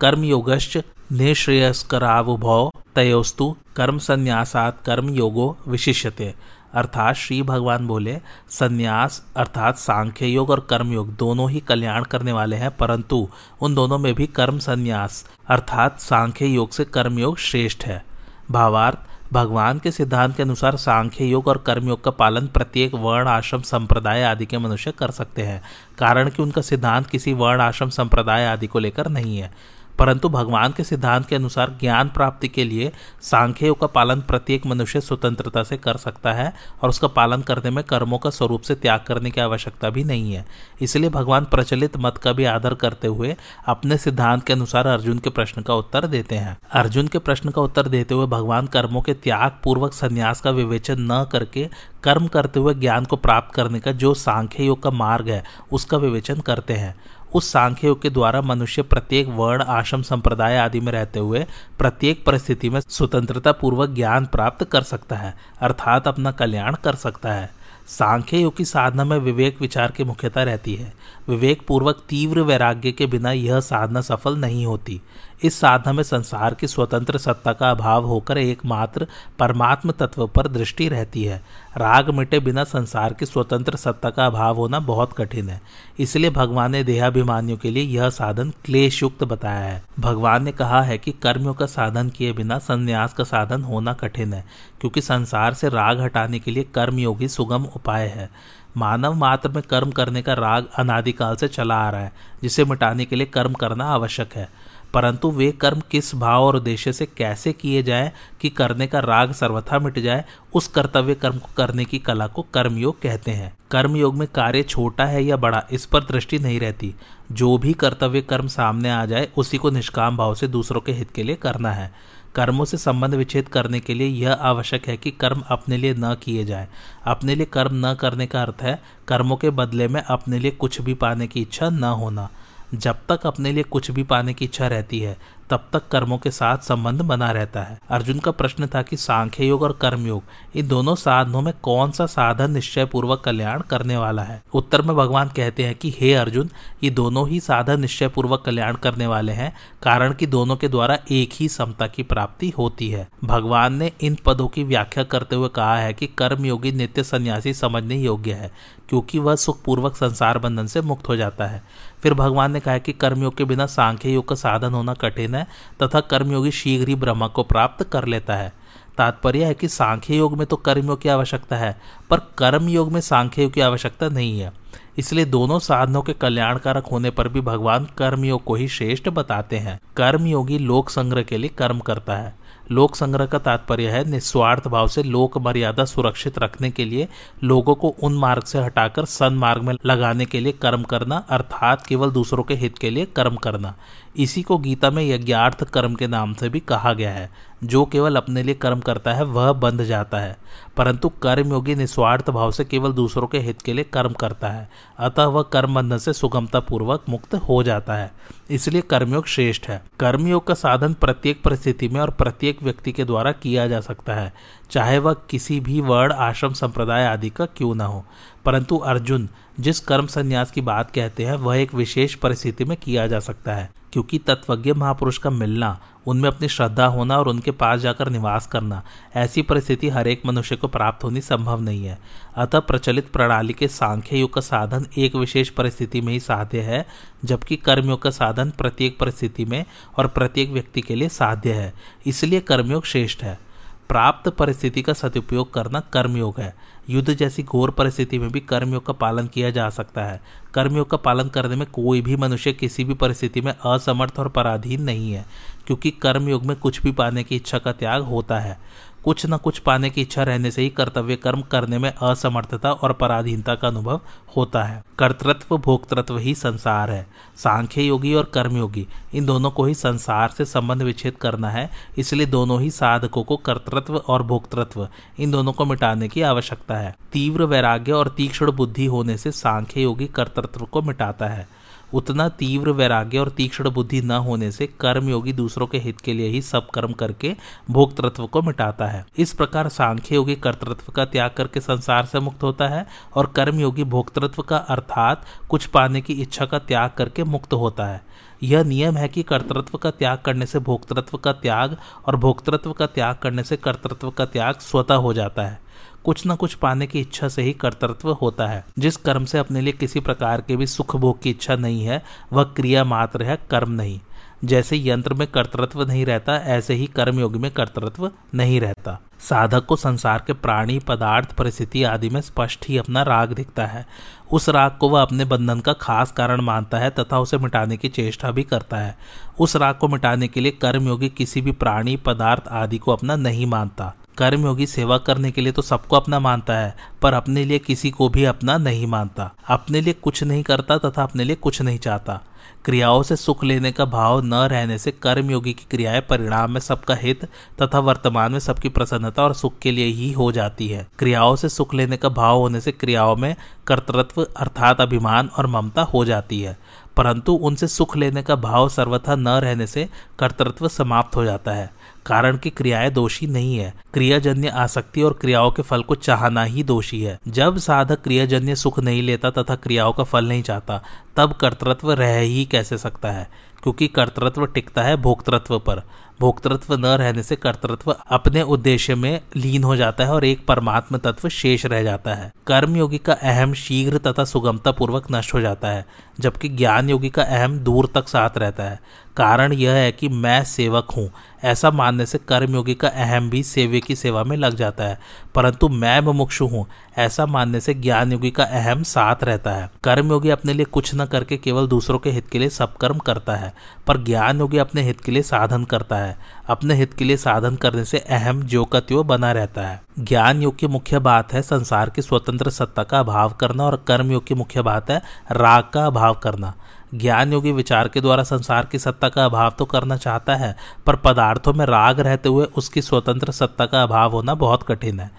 कर्मयोगश्च 0.00 0.78
निश्रेयस्करावुभौ, 1.12 2.70
तयोस्तु 2.94 3.56
कर्म 3.76 3.98
संन्यासात 3.98 4.80
कर्म 4.86 5.10
योगो 5.10 5.56
विशिष्यते। 5.68 6.34
अर्थात 6.76 7.14
श्री 7.14 7.40
भगवान 7.42 7.86
बोले, 7.86 8.16
संन्यास 8.50 9.22
अर्थात 9.36 9.78
सांख्य 9.78 10.26
योग 10.26 10.50
और 10.50 10.60
कर्म 10.60 10.92
योग 10.92 11.14
दोनों 11.16 11.50
ही 11.50 11.60
कल्याण 11.60 12.04
करने 12.04 12.32
वाले 12.32 12.56
हैं, 12.56 12.70
परंतु 12.70 13.28
उन 13.60 13.74
दोनों 13.74 13.98
में 13.98 14.14
भी 14.14 14.26
कर्म 14.26 14.58
संन्यास 14.58 15.24
अर्थात 15.48 16.00
सांख्य 16.00 16.46
योग 16.46 16.70
से 16.70 16.84
कर्म 16.84 17.18
योग 17.18 17.38
श्रेष्ठ 17.38 17.84
है। 17.84 18.04
भावार्थ, 18.50 18.98
भगवान 19.32 19.78
के 19.78 19.90
सिद्धांत 19.90 20.36
के 20.36 20.42
अनुसार 20.42 20.76
सांख्य 20.76 21.24
योग 21.24 21.48
और 21.48 21.58
कर्मयोग 21.58 22.02
का 22.04 22.10
पालन 22.10 22.46
प्रत्येक 22.46 22.94
वर्ण, 22.94 23.28
आश्रम, 23.28 23.62
संप्रदाय 23.62 24.22
आदि 24.22 24.46
के 24.46 24.58
मनुष्य 24.58 24.92
कर 24.92 25.10
सकते 25.10 25.42
हैं, 25.42 25.62
कारण 25.98 26.30
कि 26.30 26.42
उनका 26.42 26.62
सिद्धांत 26.62 27.06
किसी 27.06 27.32
वर्ण, 27.32 27.60
आश्रम, 27.60 27.88
संप्रदाय 27.90 28.46
आदि 28.46 28.66
को 28.66 28.78
लेकर 28.78 29.08
नहीं 29.08 29.38
है। 29.38 29.50
परंतु 29.98 30.28
भगवान 30.28 30.72
के 30.72 30.84
सिद्धांत 30.84 31.26
के 31.26 31.36
अनुसार 31.36 31.76
ज्ञान 31.80 32.08
प्राप्ति 32.08 32.48
के 32.48 32.64
लिए 32.64 32.92
सांख्य 33.22 33.74
का 33.80 33.86
पालन 33.86 34.20
प्रत्येक 34.20 34.66
मनुष्य 34.66 35.00
स्वतंत्रता 35.00 35.62
से 35.62 35.76
कर 35.76 35.96
सकता 35.96 36.32
है 36.32 36.52
और 36.82 36.88
उसका 36.88 37.08
पालन 37.08 37.42
करने 37.42 37.70
में 37.70 37.84
कर्मों 37.84 38.18
का 38.18 38.30
स्वरूप 38.30 38.62
से 38.62 38.74
त्याग 38.74 39.00
करने 39.06 39.30
की 39.30 39.40
आवश्यकता 39.40 39.90
भी 39.90 40.04
नहीं 40.04 40.32
है। 40.32 40.44
इसलिए 40.82 41.10
भगवान 41.10 41.44
प्रचलित 41.44 41.96
मत 41.96 42.18
का 42.18 42.32
भी 42.32 42.44
आदर 42.44 42.74
करते 42.74 43.08
हुए 43.08 43.36
अपने 43.66 43.96
सिद्धांत 43.96 44.44
के 44.44 44.52
अनुसार 44.52 44.86
अर्जुन 44.86 45.18
के 45.18 45.30
प्रश्न 45.30 45.62
का 45.62 45.74
उत्तर 45.74 46.06
देते 46.06 46.34
हैं। 46.34 46.56
अर्जुन 46.72 47.08
के 47.08 47.18
प्रश्न 47.18 47.50
का 47.50 47.62
उत्तर 47.62 47.88
देते 47.88 48.14
हुए 48.14 48.26
भगवान 48.26 48.66
कर्मों 48.66 49.02
के 49.02 49.14
त्याग 49.14 49.58
पूर्वक 49.64 49.92
संन्यास 49.92 50.40
का 50.40 50.50
विवेचन 50.50 50.96
न 51.00 51.26
करके 51.32 51.68
कर्म 52.02 52.26
करते 52.26 52.60
हुए 52.60 52.74
ज्ञान 52.74 53.04
को 53.04 53.16
प्राप्त 53.16 53.54
करने 53.54 53.80
का 53.80 53.92
जो 53.92 54.14
सांख्य 54.14 54.64
योग 54.64 54.82
का 54.82 54.90
मार्ग 54.90 55.28
है, 55.28 55.44
उसका 55.72 55.96
विवेचन 55.96 56.40
करते 56.40 56.74
हैं। 56.74 56.94
उस 57.36 57.52
सांख्य 57.52 57.94
के 57.94 58.10
द्वारा 58.10 58.40
मनुष्य 58.40 58.82
प्रत्येक 58.82 59.28
वर्ण, 59.28 59.62
आश्रम, 59.62 60.02
संप्रदाय 60.02 60.56
आदि 60.56 60.80
में 60.80 60.92
रहते 60.92 61.18
हुए 61.18 61.46
प्रत्येक 61.78 62.24
परिस्थिति 62.24 62.70
में 62.70 62.80
स्वतंत्रता 62.80 63.52
पूर्वक 63.52 63.90
ज्ञान 63.90 64.26
प्राप्त 64.26 64.64
कर 64.64 64.82
सकता 64.82 65.16
है, 65.16 65.34
अर्थात 65.60 66.08
अपना 66.08 66.30
कल्याण 66.30 66.74
कर 66.84 66.94
सकता 66.94 67.32
है। 67.32 67.50
सांख्य 67.88 68.38
योग 68.38 68.56
की 68.56 68.64
साधना 68.64 69.04
में 69.04 69.18
विवेक 69.18 69.60
विचार 69.60 69.90
की 69.90 70.04
मुख्यता 70.04 70.42
रहती 70.42 70.74
है। 70.74 70.92
विवेक 71.28 71.62
पूर्वक 71.66 72.02
तीव्र 72.08 72.40
वैराग्य 72.40 72.92
के 72.92 73.06
बिना 73.06 73.32
यह 73.32 73.60
साधना 73.60 74.00
सफल 74.00 74.36
नहीं 74.36 74.66
होती। 74.66 75.00
इस 75.44 75.58
साधना 75.60 75.92
में 75.92 76.02
संसार 76.02 76.54
की 76.54 76.66
स्वतंत्र 76.66 77.18
सत्ता 77.18 77.52
का 77.52 77.70
अभाव 77.70 78.04
होकर 78.04 78.38
एकमात्र 78.38 79.06
परमात्म 79.38 79.90
तत्व 79.90 80.26
पर 80.26 80.48
दृष्टि 80.48 80.88
रहती 80.88 81.24
है। 81.24 81.36
राग 81.76 82.10
मिटे 82.10 82.40
बिना 82.40 82.64
संसार 82.64 83.14
की 83.14 83.26
स्वतंत्र 83.26 83.76
सत्ता 83.76 84.10
का 84.10 84.26
अभाव 84.26 84.56
होना 84.56 84.80
बहुत 84.80 85.12
कठिन 85.12 85.48
है। 85.48 85.60
इसलिए 85.98 86.30
भगवान 86.30 86.72
ने 86.72 86.82
देहाभिमानियों 86.84 87.58
के 87.58 87.70
लिए 87.70 87.82
यह 87.82 88.10
साधन 88.10 88.52
क्लेश 88.64 89.02
युक्त 89.02 89.24
बताया 89.24 89.64
है। 89.64 89.82
भगवान 90.00 90.44
ने 90.44 90.52
कहा 90.52 90.82
है 90.82 90.98
कि 90.98 91.12
कर्मियों 91.12 91.54
का 91.54 91.66
साधन 91.66 92.08
किए 92.08 92.32
बिना 92.32 92.58
संन्यास 92.58 93.12
का 93.12 93.24
साधन 93.24 93.62
होना 93.62 93.92
कठिन 93.92 94.32
है, 94.32 94.44
क्योंकि 94.80 95.00
संसार 95.00 95.54
से 95.54 95.68
राग 95.68 96.00
हटाने 96.00 96.38
के 96.38 96.50
लिए 96.50 96.64
कर्मयोगी 96.74 97.28
सुगम 97.28 97.64
उपाय 97.76 98.06
है। 98.06 98.30
मानव 98.76 99.14
मात्र 99.14 99.48
में 99.48 99.62
कर्म 99.62 99.90
करने 99.90 100.22
का 100.22 100.32
राग 100.32 100.66
अनादिकाल 100.78 101.36
से 101.36 101.48
चला 101.48 101.74
आ 101.74 101.90
रहा 101.90 102.00
है, 102.00 102.12
जिसे 102.42 102.64
मिटाने 102.64 103.04
के 103.04 103.16
लिए 103.16 103.26
कर्म 103.26 103.52
करना 103.52 103.84
आवश्यक 103.84 104.34
है। 104.34 104.48
परंतु 104.96 105.30
वे 105.30 105.52
कर्म 105.52 105.82
किस 105.90 106.14
भाव 106.14 106.42
और 106.42 106.56
उद्देश्य 106.56 106.92
से 106.92 107.06
कैसे 107.06 107.52
किए 107.52 107.82
जाए 107.82 108.12
कि 108.40 108.48
करने 108.48 108.86
का 108.86 108.98
राग 108.98 109.32
सर्वथा 109.32 109.78
मिट 109.78 109.98
जाए, 109.98 110.24
उस 110.54 110.68
कर्तव्य 110.68 111.14
कर्म 111.14 111.38
को 111.38 111.48
करने 111.56 111.84
की 111.84 111.98
कला 111.98 112.26
को 112.26 112.42
कर्मयोग 112.42 113.00
कहते 113.02 113.30
हैं। 113.30 113.56
कर्मयोग 113.70 114.14
में 114.14 114.28
कार्य 114.28 114.62
छोटा 114.62 115.04
है 115.04 115.24
या 115.24 115.36
बड़ा, 115.36 115.66
इस 115.72 115.86
पर 115.86 116.00
दृष्टि 116.00 116.38
नहीं 116.38 116.60
रहती। 116.60 116.94
जो 117.32 117.58
भी 117.58 117.72
कर्तव्य 117.72 118.20
कर्म 118.20 118.46
सामने 118.46 118.90
आ 118.90 119.06
जाए, 119.06 119.28
उसी 119.36 119.58
को 119.58 119.70
निष्काम 119.70 120.16
भाव 120.16 120.34
से 120.34 120.48
दूसरों 120.48 120.80
के 120.80 120.92
हित 120.92 121.10
के 121.10 121.22
लिए 121.22 121.36
करना 121.36 121.72
है। 121.72 121.92
कर्मों 122.34 122.64
से 122.64 122.76
संबंध 122.76 123.14
विच्छेद 123.14 123.48
करने 123.48 123.80
के 123.80 123.94
लिए 123.94 124.08
यह 124.08 124.32
आवश्यक 124.32 124.88
है 124.88 124.96
कि 124.96 125.10
कर्म 125.10 125.42
अपने 125.48 125.76
लिए 125.76 125.94
न 125.98 126.16
किए 126.22 126.44
जाए। 126.44 126.68
अपने 127.04 127.34
लिए 127.34 127.46
कर्म 127.46 127.86
न 127.86 127.94
करने 127.94 128.26
का 128.26 128.42
अर्थ 128.42 128.62
है, 128.62 128.82
कर्मों 129.08 129.36
के 129.36 129.50
बदले 129.50 129.88
में 129.88 130.02
अपने 130.02 130.38
लिए 130.38 130.50
कुछ 130.50 130.80
भी 130.80 130.94
पाने 130.94 131.26
की 131.26 131.40
इच्छा 131.40 131.70
न 131.70 131.84
होना। 131.84 132.28
जब 132.74 132.96
तक 133.08 133.26
अपने 133.26 133.52
लिए 133.52 133.62
कुछ 133.62 133.90
भी 133.90 134.02
पाने 134.02 134.34
की 134.34 134.44
इच्छा 134.44 134.66
रहती 134.66 135.00
है, 135.00 135.36
तब 135.50 135.68
तक 135.72 135.88
कर्मों 135.88 136.18
के 136.18 136.30
साथ 136.30 136.58
संबंध 136.58 137.02
बना 137.02 137.30
रहता 137.30 137.62
है। 137.62 137.78
अर्जुन 137.88 138.18
का 138.18 138.30
प्रश्न 138.30 138.66
था 138.66 138.82
कि 138.82 138.96
सांख्य 138.96 139.46
योग 139.46 139.62
और 139.62 139.72
कर्म 139.72 140.06
योग 140.06 140.22
इन 140.56 140.68
दोनों 140.68 140.94
साधनों 140.94 141.42
में 141.42 141.54
कौन 141.62 141.90
सा 141.90 142.06
साधन 142.06 142.50
निश्चय 142.50 142.84
पूर्वक 142.84 143.20
कल्याण 143.24 143.60
करने 143.60 143.96
वाला 143.96 144.22
है? 144.22 144.42
उत्तर 144.54 144.82
में 144.82 144.96
भगवान 144.96 145.28
कहते 145.28 145.64
हैं 145.64 145.74
कि, 145.74 145.94
हे 146.00 146.14
अर्जुन, 146.14 146.50
ये 146.84 146.90
दोनों 146.90 147.28
ही 147.28 147.40
साधन 147.40 147.80
निश्चय 147.80 148.08
पूर्वक 148.08 148.42
कल्याण 148.46 148.74
करने 148.74 149.06
वाले 149.06 149.32
हैं, 149.32 149.56
कारण 149.82 150.14
कि 150.14 150.26
दोनों 150.26 150.56
के 150.56 150.68
द्वारा 150.68 150.98
एक 151.10 151.30
ही 151.32 151.48
समता 151.48 151.86
की 151.86 152.02
प्राप्ति 152.02 152.50
होती 152.50 152.90
है। 152.90 153.08
भगवान 153.24 153.74
ने 153.74 153.92
इन 154.00 154.16
पदों 154.26 154.48
की 154.48 154.64
व्याख्या 154.64 155.04
करते 155.04 155.36
हुए 155.36 155.48
कहा 155.48 155.76
है 155.76 155.92
कि 155.92 156.06
कर्म 156.06 156.44
योगी 156.44 156.72
नित्य 156.72 157.04
सन्यासी 157.04 157.54
समझने 157.54 157.96
योग्य 157.96 158.32
है, 158.32 158.52
क्योंकि 158.88 159.18
वह 159.18 159.36
सुखपूर्वक 159.36 159.96
संसार 159.96 160.38
बंधन 160.38 160.66
से 160.66 160.80
मुक्त 160.80 161.08
हो 161.08 161.16
जाता 161.16 161.46
है। 161.46 161.64
फिर 162.06 162.14
भगवान 162.14 162.52
ने 162.52 162.60
कहा 162.60 162.78
कि 162.78 162.92
कर्मयोग 162.92 163.36
के 163.36 163.44
बिना 163.44 163.66
सांख्य 163.66 164.10
योग 164.10 164.28
का 164.28 164.34
साधन 164.34 164.72
होना 164.72 164.94
कठिन 164.94 165.34
है, 165.34 165.46
तथा 165.82 166.00
कर्मयोगी 166.00 166.50
शीघ्र 166.50 166.88
ही 166.88 166.94
ब्रह्म 166.94 167.28
को 167.28 167.42
प्राप्त 167.42 167.88
कर 167.88 168.04
लेता 168.04 168.36
है। 168.36 168.52
तात्पर्य 168.98 169.44
है 169.44 169.54
कि 169.54 169.68
सांख्य 169.68 170.16
योग 170.16 170.38
में 170.38 170.46
तो 170.46 170.56
कर्मयोग 170.56 171.00
की 171.00 171.08
आवश्यकता 171.08 171.56
है, 171.56 171.80
पर 172.10 172.18
कर्म 172.38 172.68
योग 172.68 172.92
में 172.92 173.00
सांख्य 173.00 173.42
योग 173.42 173.52
की 173.52 173.60
आवश्यकता 173.60 174.08
नहीं 174.08 174.40
है। 174.40 174.52
इसलिए 174.98 175.24
दोनों 175.24 175.58
साधनों 175.58 176.02
के 176.02 176.12
कल्याणकारक 176.12 176.86
होने 176.86 177.10
पर 177.10 177.28
भी 177.28 177.40
भगवान 177.40 177.84
कर्मयोग 177.84 178.44
को 178.44 178.54
ही 178.54 178.68
श्रेष्ठ 178.68 179.08
बताते 179.08 179.58
हैं। 179.58 179.80
कर्मयोगी 179.96 180.58
लोक 180.58 180.90
संग्रह 180.90 181.22
के 181.22 181.38
लिए 181.38 181.50
कर्म 181.58 181.78
करता 181.78 182.16
है। 182.16 182.34
लोक 182.70 182.94
संग्रह 182.94 183.26
का 183.26 183.38
तात्पर्य 183.38 183.88
है 183.88 184.04
निस्वार्थ 184.04 184.68
भाव 184.68 184.88
से 184.88 185.02
लोक 185.02 185.38
मर्यादा 185.38 185.84
सुरक्षित 185.84 186.38
रखने 186.38 186.70
के 186.70 186.84
लिए 186.84 187.08
लोगों 187.44 187.74
को 187.74 187.88
उन 187.88 188.14
मार्ग 188.14 188.42
से 188.42 188.58
हटाकर 188.58 189.04
सन 189.04 189.34
मार्ग 189.34 189.62
में 189.62 189.74
लगाने 189.86 190.24
के 190.24 190.40
लिए 190.40 190.52
कर्म 190.52 190.82
करना, 190.82 191.16
अर्थात 191.30 191.86
केवल 191.86 192.10
दूसरों 192.10 192.44
के 192.44 192.54
हित 192.54 192.78
के 192.78 192.90
लिए 192.90 193.04
कर्म 193.04 193.36
करना। 193.36 193.74
इसी 194.16 194.42
को 194.42 194.58
गीता 194.58 194.90
में 194.90 195.10
यज्ञार्थ 195.10 195.64
कर्म 195.64 195.94
के 195.94 196.06
नाम 196.06 196.34
से 196.34 196.48
भी 196.48 196.60
कहा 196.60 196.92
गया 196.92 197.10
है। 197.10 197.30
जो 197.64 197.84
केवल 197.84 198.16
अपने 198.16 198.42
लिए 198.42 198.54
कर्म 198.54 198.80
करता 198.80 199.12
है, 199.12 199.24
वह 199.24 199.52
बंध 199.52 199.84
जाता 199.84 200.18
है। 200.18 200.36
परंतु 200.76 201.08
कर्मयोगी 201.08 201.74
निस्वार्थ 201.74 202.30
भाव 202.30 202.50
से 202.50 202.64
केवल 202.64 202.92
दूसरों 202.92 203.26
के 203.26 203.38
हित 203.38 203.62
के 203.62 203.72
लिए 203.72 203.84
कर्म 203.84 204.12
करता 204.12 204.48
है। 204.48 204.70
अतः 204.98 205.24
वह 205.24 205.42
कर्म 205.42 205.74
बंधन 205.74 205.98
से 205.98 206.12
सुगमता 206.12 206.60
पूर्वक 206.60 207.04
मुक्त 207.08 207.34
हो 207.34 207.62
जाता 207.62 207.94
है। 207.94 208.12
इसलिए 208.50 208.80
कर्मयोग 208.80 209.26
श्रेष्ठ 209.26 209.68
है। 209.68 209.84
कर्मयोग 210.00 210.46
का 210.46 210.54
साधन 210.54 210.94
प्रत्येक 210.94 211.42
परिस्थिति 211.42 211.88
में 211.88 212.00
और 212.00 212.10
प्रत्येक 212.10 212.62
व्यक्ति 212.62 212.92
के 212.92 213.04
द्वारा 213.04 213.32
किया 213.32 213.68
जा 213.68 213.80
सकता 213.80 214.14
है। 214.14 214.34
चाहे 214.70 214.98
वह 214.98 215.16
किसी 215.30 215.60
भी 215.60 215.80
वर्ण, 215.80 216.12
आश्रम, 216.12 216.52
संप्रदाय 216.52 217.06
आदि 217.06 217.30
का 217.30 217.46
क्यों 217.46 217.74
न 217.74 217.80
हो। 217.80 218.04
परंतु 218.44 218.76
अर्जुन 218.76 219.28
जिस 219.60 219.80
कर्म 219.80 220.06
संन्यास 220.06 220.50
की 220.50 220.60
बात 220.60 220.90
कहते 220.90 221.24
हैं, 221.24 221.34
वह 221.34 221.56
एक 221.56 221.74
विशेष 221.74 222.14
परिस्थिति 222.14 222.64
में 222.64 222.76
किया 222.76 223.06
जा 223.06 223.20
सकता 223.20 223.54
है, 223.54 223.70
क्योंकि 223.92 224.18
तत्वज्ञ 224.18 224.72
महापुरुष 224.72 225.18
का 225.18 225.30
मिलना, 225.30 225.80
उनमें 226.06 226.28
अपनी 226.28 226.48
श्रद्धा 226.48 226.86
होना 226.86 227.18
और 227.18 227.28
उनके 227.28 227.50
पास 227.50 227.80
जाकर 227.80 228.08
निवास 228.08 228.46
करना, 228.46 228.82
ऐसी 229.14 229.42
परिस्थिति 229.42 229.88
हर 229.88 230.08
एक 230.08 230.22
मनुष्य 230.26 230.56
को 230.56 230.68
प्राप्त 230.68 231.04
होनी 231.04 231.20
संभव 231.20 231.60
नहीं 231.60 231.84
है। 231.84 231.98
अतः 232.36 232.58
प्रचलित 232.58 233.08
प्रणाली 233.08 233.52
के 233.52 233.68
सांख्य 233.68 234.18
युग 234.18 234.32
का 234.32 234.40
साधन 234.40 234.86
एक 234.98 235.14
विशेष 235.14 235.48
परिस्थिति 235.48 236.00
में 236.00 236.12
ही 236.12 236.20
साध्य 236.20 236.60
है, 236.60 236.86
जबकि 237.24 237.56
कर्मयोग 237.56 238.02
का 238.02 238.10
साधन 238.10 238.50
प्रत्येक 238.50 238.98
परिस्थिति 238.98 239.44
में 239.44 239.64
और 239.98 240.06
प्रत्येक 240.06 240.50
व्यक्ति 240.50 240.80
के 240.80 240.94
लिए 240.94 241.08
साध्य 241.08 241.52
है, 241.52 241.74
इसलिए 242.06 242.40
कर्मयोग 242.40 242.84
श्रेष्ठ 242.84 243.22
है। 243.22 243.46
प्राप्त 243.88 244.28
परिस्थिति 244.28 244.82
का 244.82 244.92
सदुपयोग 244.92 245.54
करना 245.54 245.80
कर्मयोग 245.80 246.40
है। 246.40 246.54
युद्ध 246.90 247.14
जैसी 247.14 247.42
घोर 247.42 247.70
परिस्थिति 247.70 248.18
में 248.18 248.30
भी 248.30 248.40
कर्मयोग 248.40 248.86
का 248.86 248.92
पालन 248.92 249.26
किया 249.26 249.50
जा 249.50 249.68
सकता 249.70 250.04
है। 250.04 250.20
कर्मयोग 250.54 250.90
का 250.90 250.96
पालन 250.96 251.28
करने 251.28 251.56
में 251.56 251.66
कोई 251.72 252.00
भी 252.00 252.16
मनुष्य 252.16 252.52
किसी 252.52 252.84
भी 252.84 252.94
परिस्थिति 252.94 253.40
में 253.40 253.52
असमर्थ 253.52 254.18
और 254.18 254.28
पराधीन 254.28 254.82
नहीं 254.82 255.12
है, 255.12 255.24
क्योंकि 255.66 255.90
कर्मयोग 255.90 256.44
में 256.44 256.56
कुछ 256.56 256.82
भी 256.82 256.92
पाने 256.92 257.24
की 257.24 257.36
इच्छा 257.36 257.58
का 257.58 257.72
त्याग 257.72 258.02
होता 258.02 258.38
है। 258.40 258.58
कुछ 259.06 259.26
न 259.26 259.36
कुछ 259.36 259.58
पाने 259.58 259.90
की 259.90 260.00
इच्छा 260.00 260.22
रहने 260.22 260.50
से 260.50 260.62
ही 260.62 260.68
कर्तव्य 260.68 261.16
कर्म 261.16 261.40
करने 261.40 261.78
में 261.78 261.92
असमर्थता 261.94 262.72
और 262.72 262.92
पराधीनता 262.92 263.54
का 263.54 263.68
अनुभव 263.68 264.00
होता 264.36 264.62
है। 264.62 264.82
कर्तृत्व, 264.98 265.58
भोक्तृत्व 265.58 266.18
ही 266.18 266.34
संसार 266.34 266.90
है। 266.90 267.06
सांख्य 267.36 267.82
योगी 267.82 268.14
और 268.14 268.24
कर्मयोगी, 268.24 268.86
इन 269.14 269.26
दोनों 269.26 269.50
को 269.50 269.64
ही 269.64 269.74
संसार 269.74 270.28
से 270.28 270.44
संबंध 270.44 270.82
विच्छेद 270.82 271.16
करना 271.16 271.50
है, 271.50 271.70
इसलिए 271.98 272.26
दोनों 272.26 272.60
ही 272.60 272.70
साधकों 272.70 273.22
को 273.24 273.36
कर्तृत्व 273.36 273.96
और 273.96 274.22
भोक्तृत्व, 274.22 274.88
इन 275.18 275.30
दोनों 275.30 275.52
को 275.52 275.64
मिटाने 275.64 276.08
की 276.08 276.22
आवश्यकता 276.22 276.76
है। 276.76 276.96
तीव्र 277.12 277.44
वैराग्य 277.44 277.92
और 277.92 278.08
तीक्ष्ण 278.08 278.52
बुद्धि 278.52 278.86
होने 278.86 279.16
से 279.16 279.30
सांख्य 279.30 279.82
योगी 279.82 280.06
कर्तृत्व 280.06 280.64
को 280.64 280.82
मिटाता 280.82 281.26
है। 281.26 281.55
उतना 281.94 282.28
तीव्र 282.28 282.70
वैराग्य 282.70 283.18
और 283.18 283.28
तीक्ष्ण 283.28 283.70
बुद्धि 283.70 284.00
न 284.02 284.10
होने 284.10 284.50
से 284.52 284.66
कर्मयोगी 284.80 285.32
दूसरों 285.32 285.66
के 285.66 285.78
हित 285.78 286.00
के 286.00 286.12
लिए 286.12 286.28
ही 286.28 286.42
सब 286.42 286.70
कर्म 286.70 286.92
करके 286.92 287.34
भोक्तृत्व 287.70 288.26
को 288.26 288.42
मिटाता 288.42 288.86
है। 288.86 289.06
इस 289.18 289.32
प्रकार 289.32 289.68
सांख्य 289.68 290.14
योगी 290.14 290.34
कर्तृत्व 290.34 290.92
का 290.92 291.04
त्याग 291.04 291.30
करके 291.30 291.60
संसार 291.60 292.04
से 292.04 292.20
मुक्त 292.20 292.42
होता 292.42 292.68
है 292.68 292.86
और 293.14 293.26
कर्मयोगी 293.26 293.84
भोक्तृत्व 293.84 294.42
का 294.42 294.56
अर्थात 294.56 295.24
कुछ 295.48 295.66
पाने 295.66 296.00
की 296.00 296.12
इच्छा 296.12 296.46
का 296.46 296.58
त्याग 296.58 296.90
करके 296.90 297.24
मुक्त 297.24 297.52
होता 297.52 297.86
है। 297.86 298.04
यह 298.42 298.64
नियम 298.64 298.96
है 298.96 299.08
कि 299.08 299.22
कर्तृत्व 299.22 299.78
का 299.78 299.90
त्याग 299.90 300.18
करने 300.18 300.46
से 300.46 300.58
भोक्तृत्व 300.58 301.16
का 301.18 301.32
त्याग 301.32 301.76
और 302.06 302.16
भोक्तृत्व 302.16 302.72
का 302.72 302.86
त्याग 302.86 303.16
करने 303.16 303.42
से 303.42 303.56
कर्तृत्व 303.56 304.10
का 304.10 304.24
त्याग 304.24 304.54
स्वतः 304.54 304.94
हो 304.94 305.12
जाता 305.12 305.42
है। 305.42 305.65
कुछ 306.04 306.22
न 306.26 306.34
कुछ 306.34 306.54
पाने 306.54 306.86
की 306.86 307.00
इच्छा 307.00 307.28
से 307.28 307.42
ही 307.42 307.52
कर्तृत्व 307.52 308.12
होता 308.12 308.46
है। 308.46 308.66
जिस 308.78 308.96
कर्म 308.96 309.24
से 309.24 309.38
अपने 309.38 309.60
लिए 309.60 309.72
किसी 309.72 310.00
प्रकार 310.00 310.40
के 310.40 310.56
भी 310.56 310.66
सुख 310.66 310.96
भोग 310.96 311.22
की 311.22 311.30
इच्छा 311.30 311.56
नहीं 311.56 311.84
है, 311.84 312.02
वह 312.32 312.44
क्रिया 312.44 312.84
मात्र 312.84 313.22
है, 313.22 313.38
कर्म 313.50 313.70
नहीं। 313.70 314.00
जैसे 314.44 314.88
यंत्र 314.88 315.14
में 315.14 315.28
कर्तृत्व 315.28 315.88
नहीं 315.88 316.06
रहता, 316.06 316.36
ऐसे 316.36 316.74
ही 316.74 316.86
कर्मयोग 316.86 317.36
में 317.36 317.50
कर्तृत्व 317.50 318.10
नहीं 318.34 318.60
रहता। 318.60 319.00
साधक 319.20 319.66
को 319.66 319.76
संसार 319.76 320.24
के 320.26 320.32
प्राणी, 320.32 320.78
पदार्थ, 320.78 321.32
परिस्थिति 321.32 321.84
आदि 321.84 322.10
में 322.10 322.20
स्पष्ट 322.20 322.66
ही 322.68 322.78
अपना 322.78 323.02
राग 323.02 323.32
दिखता 323.32 323.66
है। 323.66 323.86
उस 324.32 324.48
राग 324.48 324.76
को 324.80 324.88
वह 324.88 325.02
अपने 325.02 325.24
बंधन 325.24 325.60
का 325.60 325.72
खास 325.72 326.12
कारण 326.12 326.40
मानता 326.40 326.78
है 326.78 326.90
तथा 326.90 327.18
उसे 327.18 327.38
मिटाने 327.38 327.76
की 327.76 327.88
चेष्टा 327.88 328.30
भी 328.30 328.42
करता 328.42 328.76
है। 328.76 328.98
उस 329.40 329.56
राग 329.56 329.74
को 329.74 329.88
मिटाने 329.88 330.28
के 330.28 330.40
लिए 330.40 330.52
कर्मयोगी 330.52 331.08
किसी 331.08 331.40
भी 331.40 331.52
प्राणी, 331.52 331.96
पदार्थ 331.96 332.48
आदि 332.48 332.78
को 332.78 332.92
अपना 332.92 333.16
नहीं 333.16 333.46
मानता। 333.46 333.94
कर्मयोगी 334.18 334.66
सेवा 334.66 334.98
करने 334.98 335.30
के 335.30 335.40
लिए 335.40 335.52
तो 335.52 335.62
सबको 335.62 335.96
अपना 335.96 336.18
मानता 336.20 336.58
है, 336.58 336.76
पर 337.02 337.12
अपने 337.12 337.44
लिए 337.44 337.58
किसी 337.58 337.90
को 337.90 338.08
भी 338.08 338.24
अपना 338.24 338.56
नहीं 338.58 338.86
मानता। 338.86 339.30
अपने 339.48 339.80
लिए 339.80 339.92
कुछ 339.92 340.22
नहीं 340.24 340.42
करता 340.42 340.78
तथा 340.78 341.02
अपने 341.02 341.24
लिए 341.24 341.36
कुछ 341.36 341.62
नहीं 341.62 341.78
चाहता। 341.78 342.20
क्रियाओं 342.64 343.02
से 343.02 343.16
सुख 343.16 343.44
लेने 343.44 343.72
का 343.72 343.84
भाव 343.84 344.20
न 344.24 344.34
रहने 344.34 344.78
से 344.78 344.90
कर्मयोगी 344.90 345.52
की 345.52 345.66
क्रियाएँ 345.70 346.00
परिणाम 346.00 346.50
में 346.50 346.60
सबका 346.60 346.94
हित 346.94 347.24
तथा 347.62 347.78
वर्तमान 347.78 348.32
में 348.32 348.38
सबकी 348.38 348.68
प्रसन्नता 348.68 349.22
और 349.22 349.34
सुख 349.34 349.58
के 349.58 349.70
लिए 349.70 349.86
ही 349.86 350.12
हो 350.12 350.30
जाती 350.32 350.68
है। 350.68 350.86
क्रियाओं 350.98 351.36
से 351.36 351.48
सुख 351.48 351.74
लेने 351.74 351.96
का 351.96 352.08
भाव 352.08 352.38
होने 352.38 352.60
से 352.60 352.72
क्रियाओं 352.72 353.16
में 353.16 353.34
कर्तृत्व 353.66 354.26
अर्थात 354.36 354.80
अभिमान 354.80 355.30
और 355.38 355.46
ममता 355.46 355.82
हो 355.82 356.04
जाती 356.04 356.40
है। 356.40 356.58
परंतु 356.96 357.32
उनसे 357.32 357.66
सुख 357.66 357.96
लेने 357.96 358.22
का 358.22 358.36
भाव 358.36 358.68
सर्वथा 358.68 359.14
न 359.16 359.28
रहने 359.28 359.66
से 359.66 359.88
कर्तृत्व 360.18 360.68
समाप्त 360.68 361.16
हो 361.16 361.24
जाता 361.24 361.52
है, 361.52 361.70
कारण 362.06 362.36
की 362.36 362.50
क्रियाएँ 362.50 362.90
दोषी 362.90 363.26
नहीं 363.26 363.56
है। 363.56 363.74
क्रियाजन्य 363.94 364.48
आसक्ति 364.48 365.02
और 365.02 365.12
क्रियाओं 365.12 365.50
के 365.50 365.62
फल 365.62 365.82
को 365.82 365.94
चाहना 365.94 366.44
ही 366.44 366.62
दोषी 366.62 367.02
है। 367.02 367.18
जब 367.28 367.58
साधक 367.58 368.02
क्रियाजन्य 368.02 368.56
सुख 368.56 368.78
नहीं 368.78 369.02
लेता 369.02 369.30
तथा 369.30 369.54
क्रियाओं 369.54 369.92
का 369.92 370.04
फल 370.04 370.24
नहीं 370.24 370.42
चाहता, 370.42 370.82
तब 371.16 371.32
कर्तृत्व 371.32 371.92
रह 371.92 372.18
ही 372.18 372.44
कैसे 372.44 372.78
सकता 372.78 373.10
है? 373.10 373.28
क्योंकि 373.62 373.86
कर्तृत्व 373.88 374.46
टिकता 374.46 374.82
है 374.82 374.96
भोक्तृत्व 374.96 375.58
पर। 375.58 375.82
भोक्तृत्व 376.20 376.74
न 376.76 376.86
रहने 376.86 377.22
से 377.22 377.36
कर्तृत्व 377.36 377.94
अपने 378.08 378.42
उद्देश्य 378.42 378.94
में 378.94 379.20
लीन 379.36 379.64
हो 379.64 379.76
जाता 379.76 380.04
है 380.04 380.12
और 380.12 380.24
एक 380.24 380.46
परमात्म 380.46 380.98
तत्व 380.98 381.28
शेष 381.28 381.66
रह 381.66 381.82
जाता 381.82 382.14
है। 382.14 382.32
कर्म 382.46 382.76
योगी 382.76 382.98
का 382.98 383.12
अहम 383.12 383.52
शीघ्र 383.54 383.98
तथा 383.98 384.24
सुगमता 384.24 384.70
पूर्वक 384.70 385.06
नष्ट 385.12 385.34
हो 385.34 385.40
जाता 385.40 385.68
है, 385.68 385.84
जबकि 386.20 386.48
ज्ञान 386.48 386.90
योगी 386.90 387.10
का 387.10 387.22
अहम 387.22 387.58
दूर 387.58 387.90
तक 387.94 388.08
साथ 388.08 388.38
रहता 388.38 388.64
है। 388.64 388.80
कारण 389.16 389.52
यह 389.52 389.72
है 389.72 389.92
कि 389.92 390.08
मैं 390.08 390.42
सेवक 390.44 390.90
हूँ। 390.90 391.10
ऐसा 391.44 391.70
मानने 391.70 392.06
से 392.06 392.18
कर्मयोगी 392.18 392.74
का 392.74 392.88
अहम 392.88 393.28
भी 393.30 393.42
सेवे 393.42 393.80
की 393.80 393.94
सेवा 393.96 394.24
में 394.24 394.36
लग 394.36 394.54
जाता 394.54 394.84
है, 394.84 394.98
परंतु 395.34 395.68
मैं 395.68 396.00
मुमुक्षु 396.00 396.46
हूँ। 396.46 396.66
ऐसा 396.98 397.26
मानने 397.26 397.60
से 397.60 397.74
ज्ञान 397.74 398.12
योगी 398.12 398.30
का 398.30 398.44
अहम 398.44 398.82
साथ 398.82 399.24
रहता 399.24 399.50
है। 399.50 399.70
कर्मयोगी 399.84 400.30
अपने 400.30 400.52
लिए 400.52 400.64
कुछ 400.64 400.94
न 400.94 401.04
करके 401.04 401.36
केवल 401.36 401.66
दूसरों 401.66 401.98
के 401.98 402.10
हित 402.10 402.28
के 402.28 402.38
लिए 402.38 402.48
सब 402.48 402.76
कर्म 402.76 402.98
करता 402.98 403.36
है, 403.36 403.52
पर 403.86 404.02
ज्ञान 404.04 404.38
योगी 404.38 404.58
अपने 404.58 404.82
हित 404.82 405.00
के 405.00 405.12
लिए 405.12 405.22
साधन 405.22 405.64
करता 405.64 405.96
है। 405.96 406.05
अपने 406.48 406.74
हित 406.74 406.94
के 406.94 407.04
लिए 407.04 407.16
साधन 407.16 407.56
करने 407.56 407.84
से 407.84 407.98
अहम 407.98 408.42
जो 408.42 408.64
का 408.64 408.80
त्यो 408.80 409.02
बना 409.02 409.32
रहता 409.32 409.62
है। 409.62 409.82
ज्ञान 409.98 410.42
योग 410.42 410.56
की 410.56 410.66
मुख्य 410.66 410.98
बात 410.98 411.32
है 411.32 411.42
संसार 411.42 411.90
की 411.90 412.02
स्वतंत्र 412.02 412.50
सत्ता 412.50 412.82
का 412.82 413.00
अभाव 413.00 413.32
करना 413.32 413.64
और 413.64 413.84
कर्म 413.88 414.12
योग 414.12 414.26
की 414.26 414.34
मुख्य 414.34 414.62
बात 414.62 414.90
है 414.90 415.02
राग 415.32 415.64
का 415.74 415.86
अभाव 415.86 416.14
करना। 416.14 416.54
ज्ञान 416.94 417.32
योगी 417.32 417.52
विचार 417.52 417.88
के 417.88 418.00
द्वारा 418.00 418.22
संसार 418.22 418.66
की 418.66 418.78
सत्ता 418.78 419.08
का 419.08 419.24
अभाव 419.24 419.54
तो 419.58 419.64
करना 419.64 419.96
चाहता 419.96 420.34
है, 420.34 420.56
पर 420.86 420.96
पदार्थों 420.96 421.52
में 421.52 421.66
राग 421.66 422.00
रहते 422.00 422.28
हुए 422.28 422.46
उसकी 422.46 422.82
स्वतंत्र 422.82 423.32
सत्ता 423.32 423.66
का 423.66 423.82
अभाव 423.82 424.12
होना 424.12 424.34
बहुत 424.34 424.62
कठिन 424.62 425.00
है। 425.00 425.10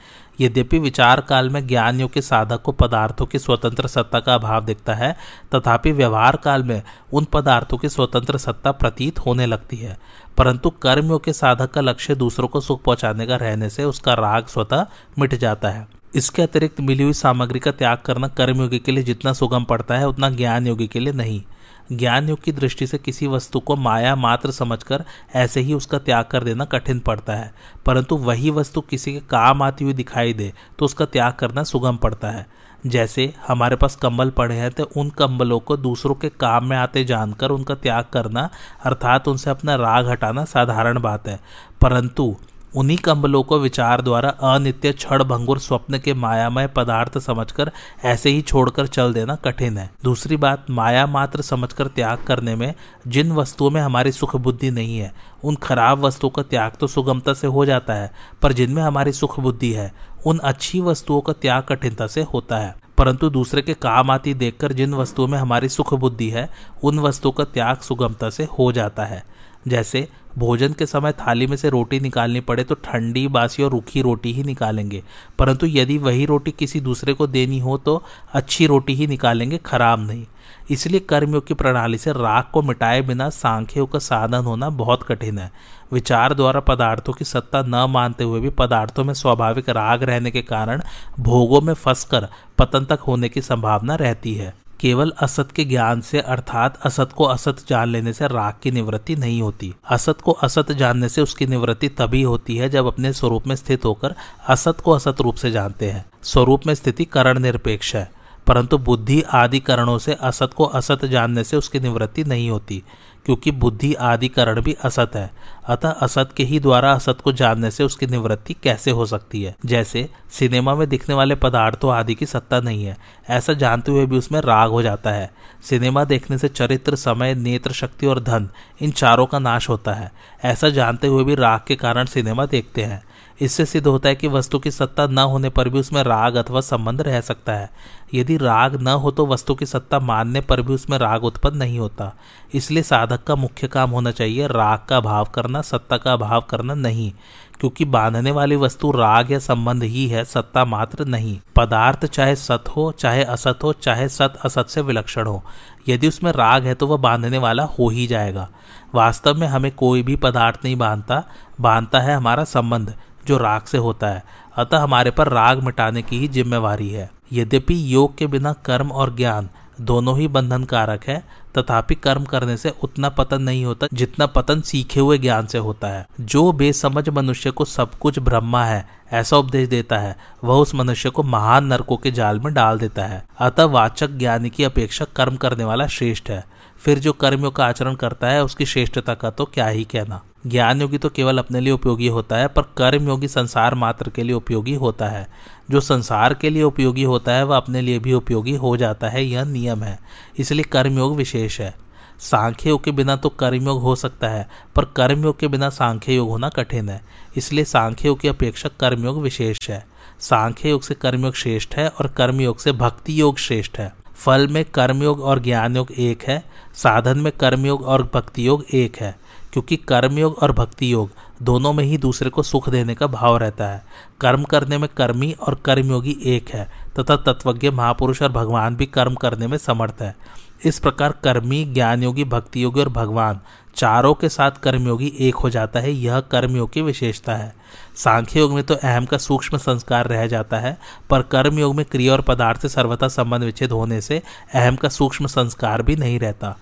यद्यपि 0.41 0.80
विचार 0.80 1.21
काल 1.21 1.49
में 1.49 1.67
ज्ञान 1.67 1.99
योग 1.99 2.12
के 2.12 2.21
साधक 2.21 2.62
को 2.62 2.71
पदार्थों 2.71 3.25
की 3.25 3.39
स्वतंत्र 3.39 3.88
सत्ता 3.88 4.19
का 4.19 4.36
अभाव 4.36 4.65
दिखता 4.65 4.93
है, 4.93 5.17
तथापि 5.56 5.91
व्यवहार 5.91 6.36
काल 6.36 6.63
में 6.63 6.84
उन 7.13 7.25
पदार्थों 7.25 7.77
की 7.77 7.89
स्वतंत्र 7.89 8.38
सत्ता 8.38 8.71
प्रतीत 8.71 9.19
होने 9.19 9.45
लगती 9.45 9.77
है। 9.77 9.97
परंतु 10.38 10.69
कर्मयोग 10.69 11.23
के 11.23 11.34
साधक 11.34 11.71
का 11.71 11.82
लक्ष्य 11.82 12.15
दूसरों 12.15 12.47
को 12.47 12.62
सुख 12.62 12.84
पहुँचाने 12.84 13.27
का 13.27 13.36
रहने 13.36 13.69
से 13.69 13.84
उसका 13.84 14.13
राग 14.13 14.45
स्वतः 14.45 14.86
मिट 15.19 15.36
जाता 15.36 15.69
है। 15.69 15.88
इसके 16.15 16.41
अतिरिक्त 16.41 16.82
मिली 16.82 17.03
हुई 17.03 17.13
सामग्री 17.13 17.60
का 17.60 17.71
त्याग 17.71 17.97
करना 17.97 18.27
कर्मयोगी 18.27 18.80
के 18.80 18.91
लिए 18.91 19.03
जितना 19.03 19.34
सुगम 19.34 19.63
पड़ता 19.63 19.97
है, 19.97 20.08
उतना 20.08 20.30
ज्ञान 20.30 20.67
योगी 20.67 20.88
के 20.88 20.99
लिए 20.99 21.13
नहीं। 21.13 21.43
ज्ञान 21.91 22.30
योग 22.30 22.41
की 22.41 22.52
दृष्टि 22.52 22.88
से 22.88 22.97
किसी 22.97 23.28
वस्तु 23.28 23.60
को 23.60 23.76
माया 23.76 24.15
मात्र 24.15 24.52
समझकर 24.52 25.04
ऐसे 25.36 25.62
ही 25.62 25.73
उसका 25.73 25.97
त्याग 25.97 26.26
कर 26.26 26.43
देना 26.43 26.65
कठिन 26.65 27.00
पड़ता 27.00 27.34
है। 27.34 27.54
परंतु 27.86 28.15
वही 28.17 28.50
वस्तु 28.50 28.82
किसी 28.82 29.13
के 29.13 29.19
काम 29.19 29.62
आती 29.62 29.86
हुई 29.86 29.93
दिखाई 29.93 30.34
दे 30.34 30.54
तो 30.80 30.86
उसका 30.86 31.06
त्याग 31.06 31.34
करना 31.34 31.63
सुगम 31.63 31.97
पड़ता 31.97 32.30
है। 32.30 32.45
जैसे 32.86 33.34
हमारे 33.47 33.76
पास 33.76 33.95
कंबल 33.95 34.30
पड़े 34.30 34.56
हैं 34.56 34.71
तो 34.71 34.84
उन 34.97 35.10
कंबलों 35.10 35.60
को 35.60 35.78
दूसरों 35.78 36.15
के 36.15 36.30
काम 36.30 36.65
में 36.65 36.78
आते 36.78 37.04
जानकर 37.04 37.50
उनका 37.50 37.76
त्याग 37.76 38.06
करना, 38.13 38.50
अर्थात 38.86 39.28
उनसे 39.28 39.50
अपना 39.50 39.76
राग 39.76 40.10
हटाना 40.10 40.45
साधारण 40.45 41.00
बात 41.00 41.28
है। 41.28 41.39
परंतु 41.82 42.36
उन्हीं 42.75 42.97
कंबलों 42.97 43.43
को 43.43 43.60
विचार 43.60 44.01
द्वारा 44.01 44.30
अनित्य 44.30 44.91
क्षण 44.91 45.23
भंगुर 45.23 45.60
स्वप्न 45.60 45.99
के 45.99 46.13
मायामय 46.13 46.67
पदार्थ 46.67 47.17
समझकर 47.17 47.71
ऐसे 48.06 48.30
ही 48.30 48.41
छोड़कर 48.41 48.88
चल 48.88 49.13
देना 49.13 49.36
कठिन 49.36 49.77
है। 49.77 49.91
दूसरी 50.03 50.38
बात, 50.38 50.65
माया 50.69 51.08
मात्र 51.08 51.41
समझकर 51.41 51.88
त्याग 51.88 52.17
करने 52.17 52.56
में, 52.56 52.73
जिन 53.08 53.32
वस्तुओं 53.32 53.69
में 53.69 53.82
हमारी 53.82 54.12
सुख 54.12 54.36
बुद्धि 54.36 54.71
नहीं 54.71 54.99
है, 54.99 55.13
उन 55.43 55.56
खराब 55.56 55.99
वस्तुओं 55.99 56.32
का 56.32 56.41
त्याग 56.41 56.71
तो 56.71 56.88
सुगमता 56.88 57.34
से 57.34 57.47
हो 57.47 57.65
जाता 57.65 57.93
है, 57.93 58.12
पर 58.41 58.53
जिनमें 58.53 58.84
हमारी 58.84 59.12
सुख 59.12 59.39
बुद्धि 59.39 59.71
है, 59.71 59.93
उन 60.25 60.38
अच्छी 60.38 60.82
वस्तुओं 60.82 61.21
का 61.21 61.34
त्याग 61.34 61.63
कठिनता 61.63 62.08
से 62.08 62.21
होता 62.23 62.58
है। 62.58 62.77
परंतु 62.97 63.30
दूसरे 63.30 63.62
के 63.62 63.73
काम 63.73 64.12
आती 64.12 64.34
देखकर 64.34 64.73
जिन 64.73 64.93
वस्तुओं 64.93 65.27
में 65.27 65.38
हमारी 65.38 65.69
सुख 65.69 65.93
बुद्धि 65.93 66.30
है, 66.30 66.49
उन 66.84 66.99
वस्तुओं 66.99 67.32
का 67.32 67.43
त्याग 67.43 67.77
सुगमता 67.77 68.30
से 68.30 68.43
हो 68.43 68.71
जाता 68.71 69.06
है। 69.06 69.23
जैसे 69.67 70.08
भोजन 70.38 70.73
के 70.73 70.86
समय 70.86 71.12
थाली 71.12 71.47
में 71.47 71.56
से 71.58 71.69
रोटी 71.69 72.00
निकालनी 72.00 72.39
पड़े 72.39 72.63
तो 72.63 72.76
ठंडी 72.76 73.28
बासी 73.28 73.63
और 73.63 73.71
रूखी 73.71 74.02
रोटी 74.02 74.34
ही 74.34 74.43
निकालेंगे। 74.43 75.04
परंतु 75.39 75.67
यदि 75.67 75.97
वही 75.97 76.26
रोटी 76.26 76.52
किसी 76.52 76.80
दूसरे 76.80 77.13
को 77.13 77.28
देनी 77.28 77.60
हो 77.60 77.78
तो 77.78 78.04
अच्छी 78.34 78.67
रोटी 78.67 78.95
ही 78.95 79.08
निकालेंगे, 79.08 79.58
खराब 79.58 80.08
नहीं। 80.08 80.26
इसलिए 80.71 81.00
कर्मयोग 81.00 81.47
की 81.47 81.54
प्रणाली 81.54 81.97
से 81.97 82.12
राग 82.12 82.43
को 82.54 82.62
मिटाए 82.62 83.02
बिना 83.02 83.30
सांख्योग 83.30 83.91
का 83.91 84.00
साधन 84.00 84.43
होना 84.43 84.69
बहुत 84.69 85.04
कठिन 85.04 85.39
है। 85.39 85.52
विचार 85.93 86.34
द्वारा 86.34 86.60
पदार्थों 86.60 87.13
की 87.13 87.26
सत्ता 87.26 87.62
न 87.62 87.86
मानते 87.89 88.23
हुए 88.23 88.39
भी 88.39 88.50
पदार्थों 88.50 89.04
में 89.04 89.13
स्वाभाविक 89.13 89.69
राग 89.69 90.04
रहने 90.04 90.32
के 90.32 90.41
कारण 90.41 90.82
भोगों 91.19 91.62
में 91.62 91.73
फंसकर 91.73 92.28
पतन 92.58 92.86
तक 92.86 93.00
होने 93.00 93.30
की 93.30 93.41
संभावना 93.41 93.95
रहती 93.95 94.34
है। 94.34 94.54
केवल 94.79 95.11
असत 95.21 95.51
के 95.51 95.63
ज्ञान 95.65 96.01
से, 96.01 96.19
अर्थात 96.19 96.77
असत 96.85 97.11
को 97.11 97.23
असत 97.23 97.63
जान 97.69 97.89
लेने 97.89 98.13
से 98.13 98.27
राग 98.27 98.53
की 98.63 98.71
निवृत्ति 98.71 99.15
नहीं 99.15 99.41
होती। 99.41 99.73
असत 99.89 100.21
को 100.21 100.31
असत 100.31 100.71
जानने 100.71 101.09
से 101.09 101.21
उसकी 101.21 101.45
निवृत्ति 101.45 101.87
तभी 101.89 102.21
होती 102.23 102.57
है 102.57 102.69
जब 102.69 102.87
अपने 102.87 103.13
स्वरूप 103.13 103.47
में 103.47 103.55
स्थित 103.55 103.85
होकर 103.85 104.15
असत 104.47 104.79
को 104.79 104.91
असत 104.91 105.21
रूप 105.21 105.35
से 105.35 105.51
जानते 105.51 105.89
हैं। 105.89 106.05
स्वरूप 106.23 106.67
में 106.67 106.73
स्थिति 106.75 107.05
करण 107.05 107.39
निरपेक्ष 107.39 107.95
है, 107.95 108.09
परंतु 108.47 108.77
बुद्धि 108.77 109.21
आदि 109.33 109.59
करणों 109.59 109.97
से 109.97 110.13
असत 110.13 110.53
को 110.53 110.65
असत 110.65 111.05
जानने 111.05 111.43
से 111.43 111.57
उसकी 111.57 111.79
निवृत्ति 111.79 112.23
नहीं 112.23 112.49
होती। 112.49 112.83
क्योंकि 113.27 113.51
बुद्धि 113.51 113.93
आदि 113.93 114.27
करण 114.27 114.61
भी 114.61 114.73
असत 114.73 115.11
है। 115.15 115.31
अतः 115.67 115.89
असत 115.89 116.29
के 116.37 116.43
ही 116.43 116.59
द्वारा 116.59 116.91
असत 116.91 117.17
को 117.23 117.31
जानने 117.31 117.71
से 117.71 117.83
उसकी 117.83 118.07
निवृत्ति 118.07 118.53
कैसे 118.53 118.91
हो 118.91 119.05
सकती 119.05 119.43
है? 119.43 119.55
जैसे, 119.65 120.09
सिनेमा 120.31 120.75
में 120.75 120.89
दिखने 120.89 121.15
वाले 121.15 121.35
पदार्थों 121.35 121.93
आदि 121.93 122.15
की 122.15 122.25
सत्ता 122.25 122.59
नहीं 122.59 122.85
है। 122.85 122.97
ऐसा 123.29 123.53
जानते 123.53 123.91
हुए 123.91 124.05
भी 124.05 124.17
उसमें 124.17 124.41
राग 124.41 124.69
हो 124.69 124.81
जाता 124.81 125.09
है। 125.09 125.33
सिनेमा 125.63 126.03
देखने 126.03 126.37
से 126.37 126.47
चरित्र, 126.47 126.95
समय, 126.95 127.35
नेत्र, 127.35 127.71
शक्ति 127.71 128.05
और 128.05 128.19
धन, 128.19 128.49
इन 128.81 128.91
चारों 128.91 129.25
का 129.25 129.39
नाश 129.39 129.69
होता 129.69 129.93
है। 129.93 130.11
ऐसा 130.45 130.69
जानते 130.69 131.07
हुए 131.07 131.23
भी 131.23 131.35
राग 131.35 131.59
के 131.67 131.75
कारण 131.75 132.05
सिनेमा 132.05 132.45
देखते 132.45 132.83
हैं। 132.83 133.03
इससे 133.41 133.65
सिद्ध 133.65 133.86
होता 133.88 134.10
है 134.10 134.15
कि 134.15 134.28
वस्तु 134.28 134.60
की 134.60 134.71
सत्ता 134.71 135.06
न 135.08 135.17
होने 135.17 135.50
पर 135.50 135.69
भी 135.69 135.80
उसमें 135.80 136.02
राग 136.04 136.36
अथवा 136.36 136.62
संबंध 136.62 137.02
रह 137.02 137.19
सकता 137.21 137.54
है। 137.54 137.69
यदि 138.13 138.38
राग 138.38 138.82
न 138.82 138.88
हो 138.88 139.12
तो 139.12 139.26
वस्तु 139.26 139.56
की 139.56 139.65
सत्ता 139.65 140.00
मानने 140.00 140.41
पर 140.41 140.62
भी 140.62 140.73
उसमें 140.73 140.97
राग 140.97 141.23
उत्पन्न 141.23 141.58
नहीं 141.58 141.80
होता। 141.80 142.12
इसलिए 142.54 142.84
साधक 142.84 143.23
का 143.23 143.36
मुख्य 143.36 143.67
काम 143.67 143.89
होना 143.89 144.12
चाहिए 144.12 144.47
राग 144.47 144.80
का 144.89 145.00
भाव 145.00 145.26
करना, 145.26 145.62
सत्ता 145.62 145.97
का 145.97 146.15
भाव 146.17 146.41
करना 146.41 146.73
नहीं, 146.73 147.12
क्योंकि 147.60 147.86
बांधने 147.86 148.32
वाली 148.32 148.56
वस्तु 148.56 148.91
राग 148.91 149.32
या 149.32 149.39
संबंध 149.39 149.84
ही 149.84 150.08
है, 150.08 150.23
सत्ता 150.26 150.65
मात्र 150.65 151.06
नहीं। 151.06 151.39
पदार्थ 151.56 152.06
चाहे 152.06 152.36
सत 152.36 152.63
हो, 152.69 152.91
चाहे 152.91 153.23
असत 153.23 153.60
हो, 153.63 153.73
चाहे 153.73 154.10
सत 154.10 154.38
असत 154.45 154.67
से 154.67 154.82
विलक्षण 154.82 155.28
हो। 155.28 155.43
यदि 155.89 156.08
उसमें 156.08 156.32
राग 156.32 156.63
है 156.63 156.73
तो 156.76 156.88
वह 156.88 156.97
बांधने 156.97 157.38
वाला 157.38 157.63
हो 157.63 157.89
ही 157.89 158.08
जाएगा। 158.08 158.47
वास्तव 158.95 159.36
में 159.36 159.47
हमें 159.47 159.71
कोई 159.71 160.04
भी 160.04 160.15
पदार्थ 160.15 160.60
नहीं 160.65 160.76
बांधता 160.76 161.23
बांधता 161.62 162.00
है 162.00 162.15
हमारा 162.15 162.43
संबंध। 162.43 162.93
जो 163.27 163.37
राग 163.37 163.61
से 163.61 163.77
होता 163.77 164.07
है। 164.07 164.23
अतः 164.55 164.77
हमारे 164.77 165.11
पर 165.11 165.27
राग 165.27 165.63
मिटाने 165.63 166.01
की 166.01 166.19
ही 166.19 166.27
जिम्मेवारी 166.27 166.89
है। 166.89 167.11
यद्यपि 167.33 167.95
योग 167.95 168.17
के 168.17 168.27
बिना 168.27 168.53
कर्म 168.53 168.91
और 168.91 169.15
ज्ञान 169.15 169.49
दोनों 169.81 170.19
ही 170.19 170.27
बंधन 170.27 170.63
कारक 170.63 171.03
है, 171.07 171.23
तथापि 171.57 171.95
कर्म 171.95 172.23
करने 172.23 172.57
से 172.57 172.73
उतना 172.83 173.09
पतन 173.09 173.41
नहीं 173.41 173.65
होता 173.65 173.87
जितना 173.93 174.25
पतन 174.25 174.61
सीखे 174.61 174.99
हुए 174.99 175.17
ज्ञान 175.17 175.45
से 175.45 175.57
होता 175.57 175.87
है। 175.87 176.07
जो 176.21 176.51
बेसमझ 176.51 177.09
मनुष्य 177.09 177.51
को 177.51 177.65
सब 177.65 177.91
कुछ 177.91 178.19
ब्रह्मा 178.19 178.65
है, 178.65 178.87
ऐसा 179.11 179.37
उपदेश 179.37 179.69
देता 179.69 179.97
है, 179.97 180.17
वह 180.43 180.55
उस 180.55 180.75
मनुष्य 180.75 181.09
को 181.09 181.23
महान 181.23 181.65
नरकों 181.65 181.97
के 181.97 182.11
जाल 182.11 182.39
में 182.39 182.53
डाल 182.53 182.79
देता 182.79 183.05
है। 183.05 183.25
अतः 183.39 183.63
वाचक 183.63 184.07
ज्ञानी 184.07 184.49
की 184.49 184.63
अपेक्षा 184.63 185.05
कर्म 185.05 185.35
करने 185.35 185.63
वाला 185.63 185.87
श्रेष्ठ 185.87 186.29
है। 186.29 186.56
फिर 186.79 186.99
जो 186.99 187.13
कर्मियों 187.13 187.51
का 187.51 187.65
आचरण 187.65 187.95
करता 187.95 188.27
है, 188.27 188.43
उसकी 188.43 188.65
श्रेष्ठता 188.65 189.13
का 189.13 189.29
तो 189.29 189.45
क्या 189.45 189.67
ही 189.67 189.83
कहना। 189.83 190.23
ज्ञान 190.47 190.81
योगी 190.81 190.97
तो 190.97 191.09
केवल 191.09 191.37
अपने 191.37 191.59
लिए 191.59 191.73
उपयोगी 191.73 192.07
होता 192.07 192.35
है, 192.35 192.47
पर 192.47 192.61
कर्म 192.61 193.07
योगी 193.07 193.27
संसार 193.27 193.75
मात्र 193.75 194.09
के 194.09 194.23
लिए 194.23 194.33
उपयोगी 194.33 194.73
होता 194.73 195.07
है। 195.07 195.27
जो 195.71 195.79
संसार 195.79 196.33
के 196.33 196.49
लिए 196.49 196.63
उपयोगी 196.63 197.03
होता 197.03 197.31
है, 197.31 197.43
वह 197.43 197.57
अपने 197.57 197.81
लिए 197.81 197.99
भी 197.99 198.13
उपयोगी 198.13 198.55
हो 198.55 198.77
जाता 198.77 199.09
है, 199.09 199.25
यह 199.25 199.43
नियम 199.43 199.83
है। 199.83 199.99
इसलिए 200.37 200.63
कर्मयोग 200.63 201.15
विशेष 201.15 201.59
है। 201.61 201.75
सांख्य 202.19 202.69
योग 202.69 202.83
के 202.83 202.91
बिना 202.91 203.15
तो 203.15 203.29
कर्मयोग 203.29 203.81
हो 203.81 203.95
सकता 203.95 204.27
है, 204.27 204.49
पर 204.75 204.85
कर्मयोग 204.85 205.39
के 205.39 205.47
बिना 205.47 205.69
सांख्य 205.69 206.13
योग 206.13 206.29
होना 206.29 206.49
कठिन 206.49 206.89
है। 206.89 207.01
इसलिए 207.35 207.63
सांख्य 207.63 208.07
योग 208.07 208.19
की 208.19 208.27
अपेक्षा 208.27 208.69
कर्मयोग 208.79 209.21
विशेष 209.21 209.69
है। 209.69 209.87
सांख्य 210.19 210.69
योग 210.69 210.81
से 210.81 210.93
कर्मयोग 210.93 211.35
श्रेष्ठ 211.35 211.75
है, 211.75 211.87
और 211.87 212.07
कर्मयोग 212.07 212.59
से 212.59 212.71
भक्ति 212.71 213.21
योग 213.21 213.37
श्रेष्ठ 213.37 213.79
है। 213.79 214.06
फल 214.17 214.47
में 214.47 214.65
कर्मयोग 214.65 215.21
और 215.21 215.39
ज्ञान 215.39 215.75
योग 215.77 215.91
एक 215.91 216.23
है, 216.23 216.43
साधन 216.73 217.19
में 217.19 217.32
कर्मयोग 217.32 217.82
और 217.82 218.12
भक्ति 218.13 218.47
योग 218.47 218.65
एक 218.73 218.95
है, 218.95 219.19
क्योंकि 219.53 219.75
कर्मयोग 219.75 220.38
और 220.38 220.51
भक्ति 220.51 220.93
योग 220.93 221.10
दोनों 221.41 221.73
में 221.73 221.84
ही 221.84 221.97
दूसरे 221.97 222.30
को 222.30 222.43
सुख 222.43 222.69
देने 222.69 222.95
का 222.95 223.08
भाव 223.08 223.38
रहता 223.38 223.67
है। 223.67 223.86
कर्म 224.21 224.43
करने 224.43 224.77
में 224.77 224.89
कर्मी 224.97 225.32
और 225.32 225.56
कर्मयोगी 225.56 226.17
एक 226.25 226.49
है, 226.49 226.69
तथा 226.99 227.15
तत्वज्ञ, 227.15 227.69
महापुरुष 227.69 228.21
और 228.21 228.32
भगवान 228.32 228.75
भी 228.75 228.86
कर्म 228.86 229.15
करने 229.15 229.47
में 229.47 229.58
समर्थ 229.58 230.01
है। 230.01 230.15
इस 230.65 230.79
प्रकार 230.79 231.11
कर्मी 231.23 231.63
ज्ञान 231.65 232.03
योगी 232.03 232.23
भक्ति 232.23 232.63
योगी 232.63 232.79
और 232.79 232.89
भगवान 232.89 233.39
चारों 233.75 234.13
के 234.13 234.29
साथ 234.29 234.51
कर्मयोगी 234.51 235.11
एक 235.19 235.35
हो 235.35 235.49
जाता 235.49 235.79
है, 235.79 235.91
यह 235.91 236.19
कर्मयोग 236.19 236.71
की 236.73 236.81
विशेषता 236.81 237.35
है। 237.35 237.53
सांख्य 237.95 238.39
योग 238.39 238.53
में 238.53 238.63
तो 238.63 238.73
अहम 238.73 239.05
का 239.05 239.17
सूक्ष्म 239.17 239.57
संस्कार 239.57 240.07
रह 240.07 240.25
जाता 240.27 240.59
है, 240.59 240.77
पर 241.09 241.21
कर्मयोग 241.21 241.75
में 241.75 241.85
क्रिया 241.85 242.13
और 242.13 242.21
पदार्थ 242.21 242.61
से 242.61 242.69
सर्वथा 242.69 243.07
संबंध 243.07 243.43
विच्छेद 243.43 243.71
होने 243.71 244.01
से 244.01 244.21
अहम 244.53 244.75
का 244.75 244.89
सूक्ष्म 244.89 245.27
संस्कार 245.27 245.81
भी 245.81 245.95
नहीं 245.95 246.19
रहता। 246.19 246.55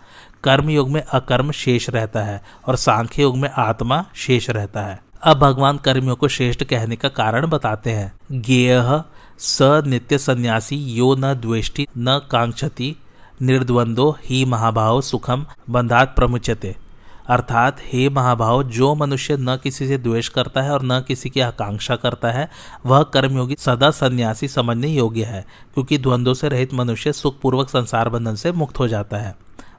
कर्म 0.44 0.70
योग 0.70 0.90
में 0.90 1.02
अकर्म 1.02 1.52
शेष 1.52 1.90
रहता 1.90 2.24
है 2.24 2.42
और 2.68 2.76
सांख्य 2.76 3.22
योग 3.22 3.38
में 3.38 3.50
आत्मा 3.50 4.06
शेष 4.16 4.50
रहता 4.50 4.82
है। 4.82 5.00
अब 5.24 5.38
भगवान 5.38 5.78
कर्मियों 5.78 6.16
को 6.16 6.28
श्रेष्ठ 6.28 6.64
कहने 6.64 6.96
का 6.96 7.10
कारण 7.10 7.48
बताते 7.48 7.92
हैं। 7.92 8.42
ज्ञेय 8.42 9.04
स 9.40 9.84
नित्य 9.86 10.18
सन्यासी, 10.18 10.76
यो 10.76 11.16
न 11.16 11.34
द्वेष्टि, 11.34 11.88
न 11.98 12.20
कांक्षति 12.32 12.96
निर्द्वंदो 13.42 14.18
ही 14.26 14.46
महाभाव 14.46 15.02
सुखम 15.02 15.46
बंधात 15.70 16.16
प्रमुचते 16.16 16.76
अर्थात, 17.28 17.78
हे 17.94 18.10
महाभाव, 18.10 18.64
जो 18.64 18.96
मनुष्य 18.96 19.38
न 19.40 19.58
किसी 19.64 19.88
से 19.88 19.98
द्वेष 19.98 20.28
करता 20.28 20.62
है 20.62 20.72
और 20.72 20.80
न 20.84 21.04
किसी 21.08 21.30
की 21.30 21.40
आकांक्षा 21.40 21.96
करता 21.96 22.32
है, 22.32 22.50
वह 22.86 23.04
कर्मयोगी 23.04 23.56
सदा 23.60 23.92
सन्यासी 23.92 24.48
समझने 24.48 24.88
योग्य 24.88 25.24
है, 25.24 25.46
क्योंकि 25.74 25.98
द्वंद्वों 25.98 26.34
से 26.34 26.50
रहित 26.50 26.74
मनुष्य 26.74 27.14
सुखपूर्वक 27.14 27.70
संसार 27.70 28.10
बंधन 28.10 28.36
से 28.36 28.52
मुक्त 28.52 28.80
हो 28.80 28.88
जाता 28.88 29.18
है। 29.18 29.36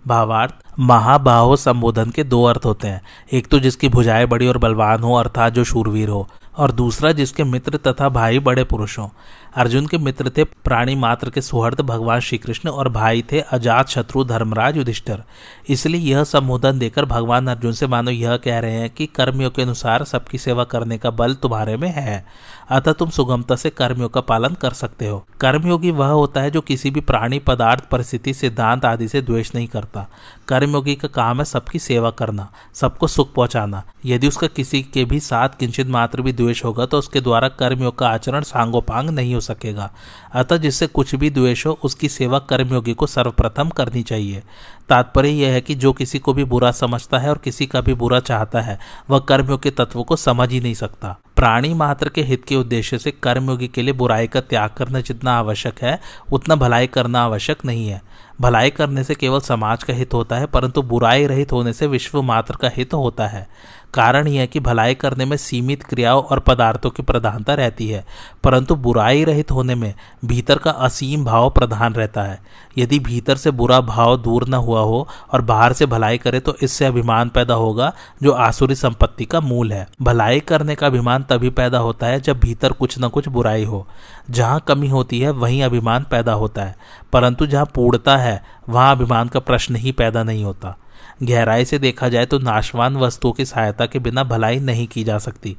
भावार्थ 0.06 0.54
महाबाहो 0.78 1.56
संबोधन 1.56 2.10
के 2.10 2.24
दो 2.24 2.44
अर्थ 2.44 2.60
होते 2.64 2.88
हैं। 2.88 3.02
एक 3.32 3.46
तो 3.46 3.58
जिसकी 3.58 3.88
भुजाएँ 3.88 4.26
बड़ी 4.26 4.46
और 4.46 4.58
बलवान 4.58 5.02
हो, 5.02 5.14
अर्थात 5.14 5.52
जो 5.52 5.64
शूरवीर 5.64 6.08
हो, 6.08 6.28
और 6.56 6.72
दूसरा 6.72 7.12
जिसके 7.12 7.44
मित्र 7.44 7.76
तथा 7.76 8.08
भाई 8.08 8.38
बड़े 8.38 8.64
पुरुष 8.64 8.98
हों। 8.98 9.08
अर्जुन 9.56 9.86
के 9.86 9.98
मित्र 9.98 10.30
थे 10.36 10.44
प्राणी 10.44 10.94
मात्र 10.94 11.30
के 11.30 11.40
सुहृद 11.40 11.80
भगवान 11.80 12.20
श्री 12.20 12.38
कृष्ण 12.38 12.68
और 12.68 12.88
भाई 12.88 13.22
थे 13.32 13.40
अजात 13.40 13.88
शत्रु 13.88 14.24
धर्मराज 14.24 14.76
युधिष्ठर। 14.76 15.22
इसलिए 15.68 16.00
यह 16.00 16.24
संबोधन 16.24 16.78
देकर 16.78 17.04
भगवान 17.04 17.46
अर्जुन 17.46 17.72
से 17.72 17.86
मानो 17.86 18.10
यह 18.10 18.36
कह 18.36 18.58
रहे 18.58 18.72
हैं 18.72 18.90
कि 18.90 19.06
कर्मियों 19.06 19.50
के 19.50 19.62
अनुसार 19.62 20.04
सबकी 20.04 20.38
सेवा 20.38 20.64
करने 20.64 20.98
का 20.98 21.10
बल 21.10 21.34
तुम्हारे 21.34 21.76
में 21.76 21.88
है। 21.88 22.24
अतः 22.70 22.92
तुम 22.92 23.10
सुगमता 23.10 23.56
से 23.56 23.70
कर्मियों 23.70 24.08
का 24.08 24.20
पालन 24.20 24.54
कर 24.54 24.72
सकते 24.72 25.08
हो। 25.08 25.24
कर्मयोगी 25.40 25.90
वह 25.90 26.06
होता 26.06 26.40
है 26.40 26.50
जो 26.50 26.60
किसी 26.60 26.90
भी 26.90 27.00
प्राणी, 27.00 27.38
पदार्थ, 27.38 27.84
परिस्थिति, 27.84 28.34
सिद्धांत 28.34 28.84
आदि 28.84 29.08
से 29.08 29.22
द्वेष 29.22 29.54
नहीं 29.54 29.66
करता। 29.66 30.06
कर्मयोगी 30.48 30.94
का 30.94 31.08
काम 31.08 31.38
है 31.38 31.44
सबकी 31.44 31.78
सेवा 31.78 32.10
करना, 32.10 32.50
सबको 32.74 33.06
सुख 33.06 33.32
पहुंचाना। 33.34 33.82
यदि 34.06 34.28
उसका 34.28 34.46
किसी 34.46 34.82
के 34.84 35.04
भी 35.04 35.20
साथ 35.20 35.58
किंचित 35.58 35.86
मात्र 35.88 36.22
भी 36.22 36.32
द्वेष 36.32 36.64
होगा 36.64 36.86
तो 36.86 36.98
उसके 36.98 37.20
द्वारा 37.20 37.48
कर्मियों 37.48 37.90
का 37.90 38.08
आचरण 38.08 38.42
सांगोपांग 38.42 39.10
नहीं 39.10 39.34
हो 39.34 39.40
सकेगा। 39.46 39.90
अतः 40.32 40.56
जिससे 40.56 40.86
कुछ 40.86 41.14
भी 41.14 41.30
द्वेष 41.30 41.66
हो, 41.66 41.78
उसकी 41.84 42.08
सेवा 42.08 42.38
कर्मयोगी 42.38 42.94
को 42.94 43.06
सर्वप्रथम 43.06 43.68
करनी 43.68 44.02
चाहिए। 44.02 44.42
तात्पर्य 44.88 45.28
यह 45.28 45.52
है 45.52 45.60
कि 45.60 45.74
जो 45.74 45.92
किसी 45.92 46.18
को 46.18 46.32
भी 46.32 46.44
बुरा 46.44 46.70
समझता 46.72 47.18
है 47.18 47.30
और 47.30 47.38
किसी 47.38 47.66
का 47.66 47.80
भी 47.80 47.94
बुरा 47.94 48.20
चाहता 48.20 48.60
है, 48.60 48.78
वह 49.10 49.18
कर्मयोग 49.18 49.62
के 49.62 49.70
तत्व 49.70 50.02
को 50.02 50.16
समझ 50.16 50.50
ही 50.50 50.60
नहीं 50.60 50.74
सकता। 50.74 51.16
प्राणी 51.36 51.74
मात्र 51.74 52.08
के 52.08 52.22
हित 52.22 52.44
के 52.44 52.56
उद्देश्य 52.56 52.98
से 52.98 53.10
कर्मयोगी 53.10 53.68
के 53.68 53.82
लिए 53.82 53.92
बुराई 53.92 54.26
का 54.26 54.40
त्याग 54.40 54.70
करना 54.70 55.00
जितना 55.00 55.32
आवश्यक 55.32 55.82
है, 55.82 56.00
उतना 56.32 56.54
भलाई 56.54 56.86
करना 56.86 57.22
आवश्यक 57.22 57.64
नहीं 57.64 57.88
है। 57.88 58.02
भलाई 58.40 58.70
करने 58.70 59.04
से 59.04 59.14
केवल 59.14 59.40
समाज 59.40 59.82
का 59.82 59.94
हित 59.94 60.14
होता 60.14 60.36
है, 60.36 60.46
परंतु 60.46 60.82
बुराई 60.82 61.26
रहित 61.26 61.52
होने 61.52 61.72
से 61.72 61.86
विश्व 61.86 62.22
मात्र 62.22 62.56
का 62.56 62.70
हित 62.74 62.94
होता 62.94 63.26
है। 63.26 63.48
कारण 63.94 64.26
यह 64.28 64.46
कि 64.46 64.60
भलाई 64.60 64.94
करने 64.94 65.24
में 65.24 65.36
सीमित 65.36 65.82
क्रियाओं 65.82 66.22
और 66.22 66.40
पदार्थों 66.40 66.90
की 66.90 67.02
प्रधानता 67.02 67.54
रहती 67.54 67.88
है, 67.88 68.04
परंतु 68.44 68.74
बुराई 68.76 69.24
रहित 69.24 69.50
होने 69.50 69.74
में 69.74 69.94
भीतर 70.24 70.58
का 70.58 70.70
असीम 70.70 71.24
भाव 71.24 71.48
प्रधान 71.50 71.94
रहता 71.94 72.22
है। 72.22 72.38
यदि 72.78 72.98
भीतर 72.98 73.36
से 73.36 73.50
बुरा 73.50 73.80
भाव 73.80 74.16
दूर 74.16 74.48
न 74.48 74.54
हुआ 74.54 74.80
हो 74.80 75.06
और 75.32 75.42
बाहर 75.42 75.72
से 75.72 75.86
भलाई 75.86 76.18
करे 76.18 76.40
तो 76.40 76.54
इससे 76.62 76.84
अभिमान 76.84 77.28
पैदा 77.28 77.54
होगा, 77.54 77.92
जो 78.22 78.32
आसुरी 78.32 78.74
संपत्ति 78.74 79.24
का 79.24 79.40
मूल 79.40 79.72
है। 79.72 79.86
भलाई 80.02 80.40
करने 80.40 80.74
का 80.74 80.86
अभिमान 80.86 81.22
तभी 81.22 81.50
पैदा 81.50 81.78
होता 81.78 82.06
है 82.06 82.20
जब 82.20 82.40
भीतर 82.40 82.72
कुछ 82.72 82.98
न 82.98 83.08
कुछ 83.08 83.28
बुराई 83.28 83.64
हो। 83.64 83.86
जहाँ 84.30 84.60
कमी 84.60 84.88
होती 84.88 85.20
है, 85.20 85.30
वहीं 85.30 85.62
अभिमान 85.62 86.06
पैदा 86.10 86.32
होता 86.32 86.62
है, 86.62 86.76
परंतु 87.12 87.46
जहाँ 87.46 87.70
पूर्णता 87.74 88.16
है, 88.16 88.42
वहाँ 88.68 88.96
अभिमान 88.96 89.28
का 89.28 89.40
प्रश्न 89.40 89.76
ही 89.76 89.92
पैदा 89.92 90.22
नहीं 90.22 90.44
होता। 90.44 90.76
गहराई 91.22 91.64
से 91.64 91.78
देखा 91.78 92.08
जाए 92.08 92.26
तो 92.26 92.38
नाशवान 92.38 92.96
वस्तुओं 92.96 93.32
की 93.32 93.44
सहायता 93.44 93.86
के 93.86 93.98
बिना 93.98 94.24
भलाई 94.24 94.58
नहीं 94.58 94.86
की 94.86 95.04
जा 95.04 95.18
सकती। 95.18 95.56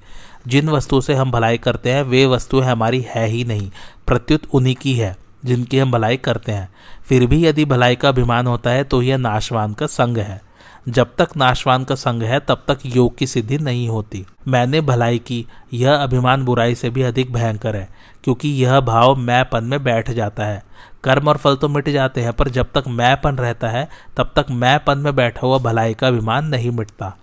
जिन 0.48 0.70
वस्तुओं 0.70 1.02
से 1.02 1.14
हम 1.14 1.32
भलाई 1.32 1.58
करते 1.58 1.92
हैं, 1.92 2.04
वे 2.04 2.26
वस्तुएँ 2.26 2.64
हमारी 2.64 3.06
है 3.10 3.28
ही 3.28 3.44
नहीं, 3.44 3.72
प्रत्युत 4.08 4.42
उन्हीं 4.54 4.76
की 4.76 4.94
है, 4.94 5.18
जिनकी 5.46 5.80
हम 5.80 5.92
भलाई 5.92 6.18
करते 6.18 6.52
हैं। 6.52 6.70
फिर 7.06 7.26
भी 7.26 7.46
यदि 7.46 7.66
भलाई 7.66 7.96
का 7.96 8.10
अभिमान 8.10 8.48
होता 8.48 8.70
है 8.70 8.84
तो 8.84 9.02
यह 9.02 9.18
नाशवान 9.18 9.74
का 9.74 9.86
संग 9.86 10.18
है। 10.18 10.48
जब 10.90 11.16
तक 11.18 11.30
नाशवान 11.38 11.84
का 11.84 11.96
संग 11.96 12.24
है, 12.24 12.40
तब 12.40 12.64
तक 12.68 12.80
योग 12.86 13.18
की 13.18 13.28
सिद्धि 13.28 13.58
नहीं 13.58 13.90
होती। 13.90 14.26
मैंने 14.48 14.82
भलाई 14.82 15.20
की, 15.20 15.46
यह 15.74 15.94
अभिमान 15.94 16.46
बुराई 16.46 16.76
से 16.76 16.90
भी 16.90 17.02
अधिक 17.02 17.34
भयंकर 17.34 17.76
है, 17.76 17.90
क्योंकि 18.24 18.50
यह 18.50 18.80
भाव 18.80 19.16
मैंपन 19.16 19.64
में 19.64 19.84
बैठ 19.84 20.12
जाता 20.12 20.46
है। 20.46 20.64
कर्म 21.08 21.28
और 21.30 21.38
फल 21.38 21.56
तो 21.56 21.68
मिट 21.70 21.90
जाते 21.90 22.22
हैं, 22.22 22.34
पर 22.34 22.50
जब 22.50 22.72
तक 22.76 22.84
मैंपन 22.88 23.36
रहता 23.36 23.70
है, 23.70 23.88
तब 24.18 24.32
तक 24.36 24.46
मैंपन 24.50 24.98
में 24.98 25.16
बैठा 25.16 25.48
हुआ 25.48 25.58
भलाई 25.58 25.94
का 25.94 26.08
अभिमान 26.08 26.46
नहीं 26.46 26.72
मिटता। 26.72 27.16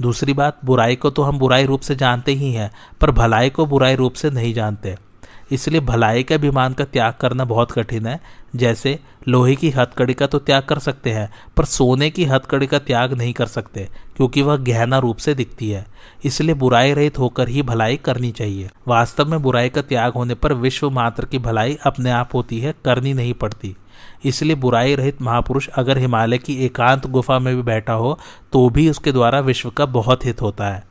दूसरी 0.00 0.32
बात, 0.32 0.58
बुराई 0.64 0.96
को 0.96 1.10
तो 1.10 1.22
हम 1.22 1.38
बुराई 1.38 1.64
रूप 1.64 1.80
से 1.80 1.96
जानते 1.96 2.32
ही 2.32 2.52
हैं, 2.52 2.70
पर 3.00 3.10
भलाई 3.10 3.50
को 3.50 3.66
बुराई 3.66 3.94
रूप 3.94 4.12
से 4.12 4.30
नहीं 4.30 4.54
जानते। 4.54 4.96
इसलिए 5.52 5.80
भलाई 5.80 6.22
के 6.22 6.34
अभिमान 6.34 6.72
का 6.72 6.84
त्याग 6.84 7.14
करना 7.20 7.44
बहुत 7.44 7.72
कठिन 7.72 8.06
है। 8.06 8.18
जैसे 8.56 8.98
लोहे 9.28 9.54
की 9.56 9.70
हथकड़ी 9.70 10.14
का 10.14 10.26
तो 10.26 10.38
त्याग 10.38 10.62
कर 10.62 10.78
सकते 10.78 11.10
हैं, 11.10 11.28
पर 11.56 11.64
सोने 11.64 12.10
की 12.10 12.24
हथकड़ी 12.24 12.66
का 12.66 12.78
त्याग 12.78 13.12
नहीं 13.12 13.32
कर 13.32 13.46
सकते, 13.46 13.88
क्योंकि 14.16 14.42
वह 14.42 14.56
गहना 14.58 14.98
रूप 14.98 15.16
से 15.16 15.34
दिखती 15.34 15.70
है। 15.70 15.84
इसलिए 16.24 16.54
बुराई 16.54 16.92
रहित 16.92 17.18
होकर 17.18 17.48
ही 17.48 17.62
भलाई 17.62 17.96
करनी 17.96 18.30
चाहिए। 18.30 18.70
वास्तव 18.88 19.28
में 19.28 19.42
बुराई 19.42 19.68
का 19.68 19.82
त्याग 19.82 20.12
होने 20.12 20.34
पर 20.34 20.52
विश्व 20.52 20.90
मात्र 20.90 21.24
की 21.24 21.38
भलाई 21.38 21.78
अपने 21.86 22.10
आप 22.10 22.34
होती 22.34 22.60
है, 22.60 22.74
करनी 22.84 23.14
नहीं 23.14 23.34
पड़ती। 23.34 23.76
इसलिए 24.24 24.54
बुराई 24.54 24.94
रहित 24.94 25.20
महापुरुष 25.22 25.68
अगर 25.68 25.98
हिमालय 25.98 26.38
की 26.38 26.54
एकांत 26.64 27.06
गुफा 27.06 27.38
में 27.38 27.54
भी 27.56 27.62
बैठा 27.62 27.92
हो 27.92 28.18
तो 28.52 28.68
भी 28.70 28.88
उसके 28.90 29.12
द्वारा 29.12 29.40
विश्व 29.40 29.70
का 29.70 29.86
बहुत 29.86 30.24
हित 30.24 30.42
होता 30.42 30.68
है। 30.68 30.82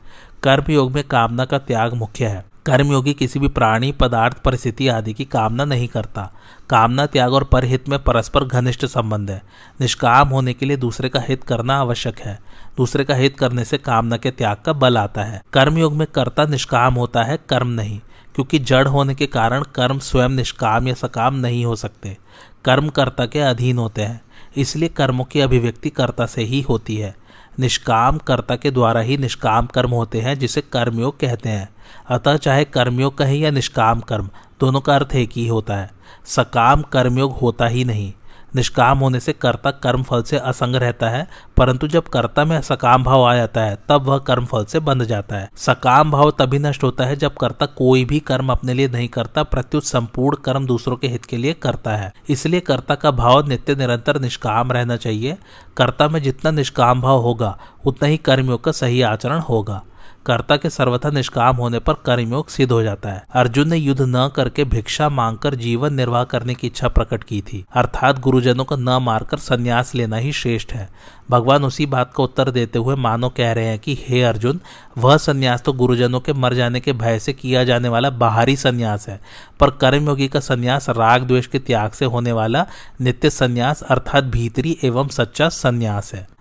कर्म 0.42 0.72
योग 0.72 0.92
में 0.92 1.02
कामना 1.04 1.44
का 1.44 1.58
त्याग 1.58 1.94
मुख्य 1.94 2.26
है। 2.26 2.44
कर्मयोगी 2.66 3.12
किसी 3.14 3.38
भी 3.38 3.48
प्राणी, 3.48 3.92
पदार्थ, 3.92 4.38
परिस्थिति 4.38 4.88
आदि 4.88 5.12
की 5.12 5.24
कामना 5.24 5.64
नहीं 5.64 5.88
करता। 5.88 6.32
कामना 6.70 7.06
त्याग 7.06 7.32
और 7.32 7.44
परहित 7.44 7.88
में 7.88 7.98
परस्पर 7.98 8.44
घनिष्ठ 8.44 8.86
संबंध 8.86 9.30
है। 9.30 9.42
निष्काम 9.80 10.28
होने 10.28 10.52
के 10.52 10.66
लिए 10.66 10.76
दूसरे 10.76 11.08
का 11.08 11.20
हित 11.20 11.44
करना 11.44 11.76
आवश्यक 11.76 12.18
है। 12.20 12.38
दूसरे 12.76 13.04
का 13.04 13.14
हित 13.14 13.38
करने 13.38 13.64
से 13.64 13.78
कामना 13.78 14.16
के 14.16 14.30
त्याग 14.30 14.56
का 14.56 14.72
बल 14.72 14.98
आता 14.98 15.22
है। 15.22 15.42
कर्मयोग 15.52 15.94
में 15.94 16.06
कर्ता 16.06 16.44
निष्काम 16.44 16.94
होता 16.94 17.22
है, 17.22 17.38
कर्म 17.48 17.68
नहीं, 17.68 18.00
क्योंकि 18.34 18.58
जड़ 18.58 18.88
होने 18.88 19.14
के 19.14 19.26
कारण 19.26 19.62
कर्म 19.62 19.98
स्वयं 19.98 20.28
निष्काम 20.28 20.88
या 20.88 20.94
सकाम 20.94 21.34
नहीं 21.34 21.64
हो 21.64 21.76
सकते। 21.76 22.16
कर्म 22.64 22.88
कर्ता 22.88 23.26
के 23.26 23.40
अधीन 23.40 23.78
होते 23.78 24.02
हैं, 24.02 24.20
इसलिए 24.56 24.88
कर्मों 24.88 25.24
की 25.24 25.40
अभिव्यक्ति 25.40 25.90
कर्ता 25.90 26.26
से 26.26 26.42
ही 26.42 26.60
होती 26.60 26.96
है। 26.96 27.16
निष्काम 27.58 28.18
कर्ता 28.18 28.56
के 28.56 28.70
द्वारा 28.70 29.00
ही 29.00 29.16
निष्काम 29.16 29.66
कर्म 29.66 29.90
होते 29.90 30.20
हैं, 30.20 30.38
जिसे 30.38 30.60
कर्मयोग 30.60 31.20
कहते 31.20 31.48
हैं। 31.48 31.68
अतः 32.08 32.36
चाहे 32.36 32.64
कर्मयोग 32.64 33.18
कहें 33.18 33.36
या 33.36 33.50
निष्काम 33.50 34.00
कर्म, 34.00 34.30
दोनों 34.60 34.80
का 34.80 34.94
अर्थ 34.94 35.14
एक 35.14 35.30
ही 35.36 35.48
होता 35.48 35.74
है। 35.74 35.90
सकाम 36.26 36.82
कर्मयोग 36.82 37.38
होता 37.38 37.66
ही 37.66 37.84
नहीं। 37.84 38.12
निष्काम 38.56 38.98
होने 38.98 39.20
से 39.20 39.32
कर्ता 39.32 39.70
कर्म 39.70 40.02
फल 40.02 40.22
से 40.22 40.38
असंग 40.38 40.74
रहता 40.74 41.08
है, 41.08 41.28
परंतु 41.56 41.88
जब 41.88 42.02
कर्ता 42.02 42.44
में 42.44 42.62
सकाम 42.62 43.04
भाव 43.04 43.24
आ 43.24 43.34
जाता 43.36 43.60
है, 43.60 43.78
तब 43.88 44.02
वह 44.02 44.18
कर्म 44.18 44.44
फल 44.44 44.64
से 44.64 44.80
बंध 44.80 45.04
जाता 45.04 45.36
है। 45.36 45.50
सकाम 45.56 46.10
भाव 46.10 46.30
तभी 46.30 46.58
नष्ट 46.58 46.82
होता 46.82 47.04
है 47.04 47.16
जब 47.16 47.34
कर्ता 47.34 47.66
कोई 47.66 48.04
भी 48.04 48.20
कर्म 48.20 48.52
अपने 48.52 48.74
लिए 48.74 48.88
नहीं 48.88 49.08
करता, 49.08 49.42
प्रत्युत 49.42 49.84
संपूर्ण 49.84 50.36
कर्म 50.36 50.66
दूसरों 50.66 50.96
के 50.96 51.08
हित 51.08 51.24
के 51.24 51.36
लिए 51.36 51.52
करता 51.52 51.90
है। 51.90 52.12
इसलिए 52.28 52.60
कर्ता 52.60 52.94
का 52.94 53.10
भाव 53.10 53.46
नित्य 53.46 53.74
निरंतर 53.74 54.20
निष्काम 54.20 54.72
रहना 54.72 54.96
चाहिए। 54.96 55.38
कर्ता 55.76 56.08
में 56.08 56.22
जितना 56.22 56.50
निष्काम 56.50 57.00
भाव 57.00 57.20
होगा, 57.20 57.58
उतना 57.84 58.08
ही 58.08 58.16
कर्मियों 58.16 58.58
का 58.58 58.72
सही 58.72 59.02
आचरण 59.02 59.38
होगा। 59.38 59.82
कर्ता 60.26 60.56
के 60.56 60.70
सर्वथा 60.70 61.10
निष्काम 61.10 61.56
होने 61.56 61.78
पर 61.78 61.92
कर्मयोग 61.92 62.48
सिद्ध 62.48 62.72
हो 62.72 62.82
जाता 62.82 63.08
है। 63.08 63.24
अर्जुन 63.32 63.68
ने 63.68 63.76
युद्ध 63.76 64.00
न 64.02 64.30
करके 64.36 64.64
भिक्षा 64.64 65.08
मांगकर 65.08 65.54
जीवन 65.54 65.94
निर्वाह 65.94 66.24
करने 66.24 66.54
की 66.54 66.66
इच्छा 66.66 66.88
प्रकट 66.88 67.24
की 67.24 67.40
थी। 67.40 67.64
अर्थात 67.74 68.18
गुरुजनों 68.18 68.64
को 68.64 68.76
न 68.76 68.88
मारकर 68.88 69.38
संन्यास 69.38 69.94
लेना 69.94 70.16
ही 70.16 70.32
श्रेष्ठ 70.32 70.72
है। 70.72 70.88
भगवान 71.30 71.64
उसी 71.64 71.86
बात 71.86 72.12
का 72.16 72.22
उत्तर 72.22 72.50
देते 72.50 72.78
हुए 72.78 72.96
मानो 72.96 73.28
कह 73.28 73.52
रहे 73.52 73.64
हैं 73.64 73.78
कि, 73.78 73.98
हे 74.08 74.22
अर्जुन, 74.22 74.60
वह 74.98 75.16
संन्यास 75.16 75.62
तो 75.62 75.72
गुरुजनों 75.72 76.20
के 76.20 76.32
मर 76.32 76.54
जाने 76.54 76.80
के 76.80 76.92
भय 76.92 77.18
से 77.18 77.32
किया 77.32 77.64
जाने 77.64 77.88
वाला 77.88 78.10
बाहरी 78.10 78.56
संन्यास 78.56 79.08
है, 79.08 79.20
पर 79.60 79.70
कर्मयोगी 79.70 80.28
का 80.28 80.40
संन्यास 80.40 80.88
राग 80.88 81.22
द्वेष 81.22 81.46
के 81.46 81.58
त्याग 81.58 81.90
से 81.90 82.04
होने 82.04 82.32
वाला 82.32 82.66
नित्य 83.00 83.30
संन्यास 83.30 83.82
अर्थात 83.82 84.24
भीतरी 84.24 84.78
एवं 84.84 85.08
सच्चा 85.08 85.48
संन्यास 85.48 86.14
है। 86.14 86.28